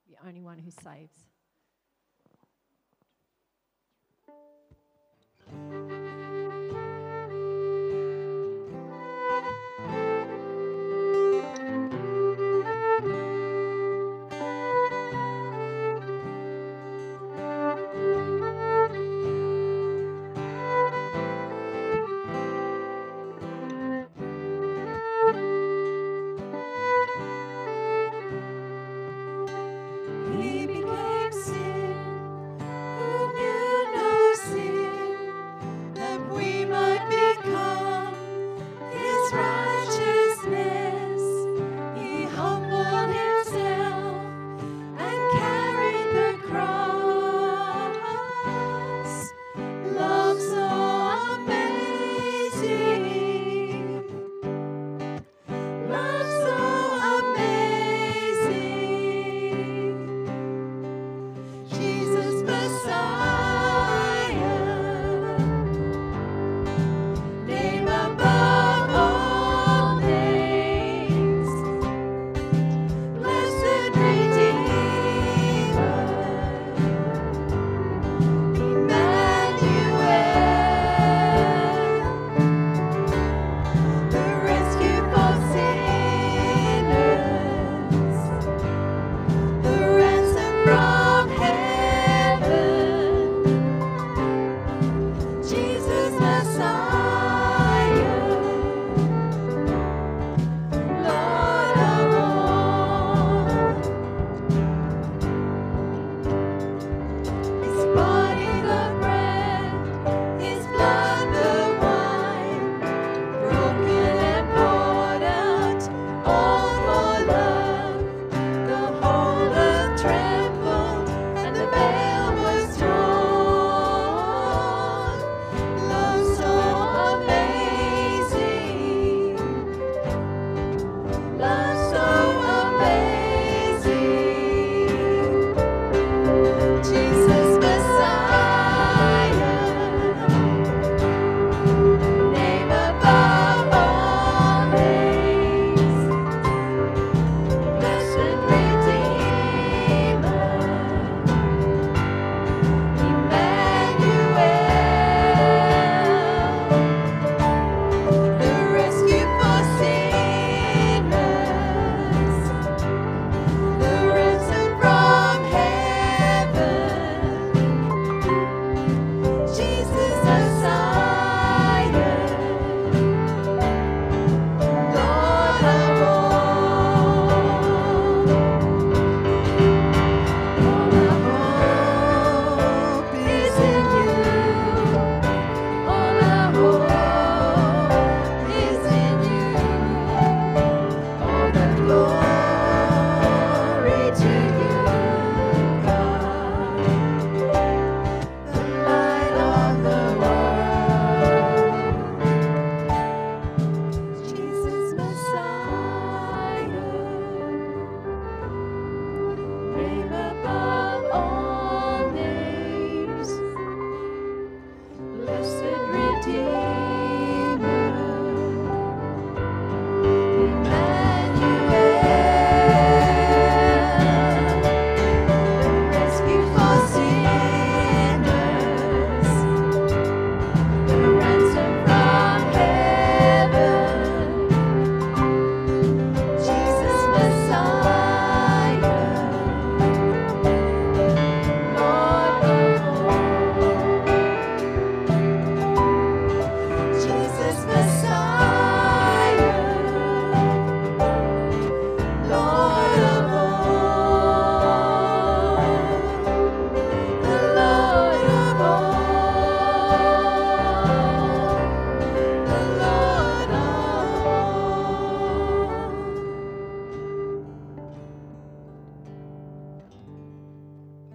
[0.08, 1.31] the only one who saves.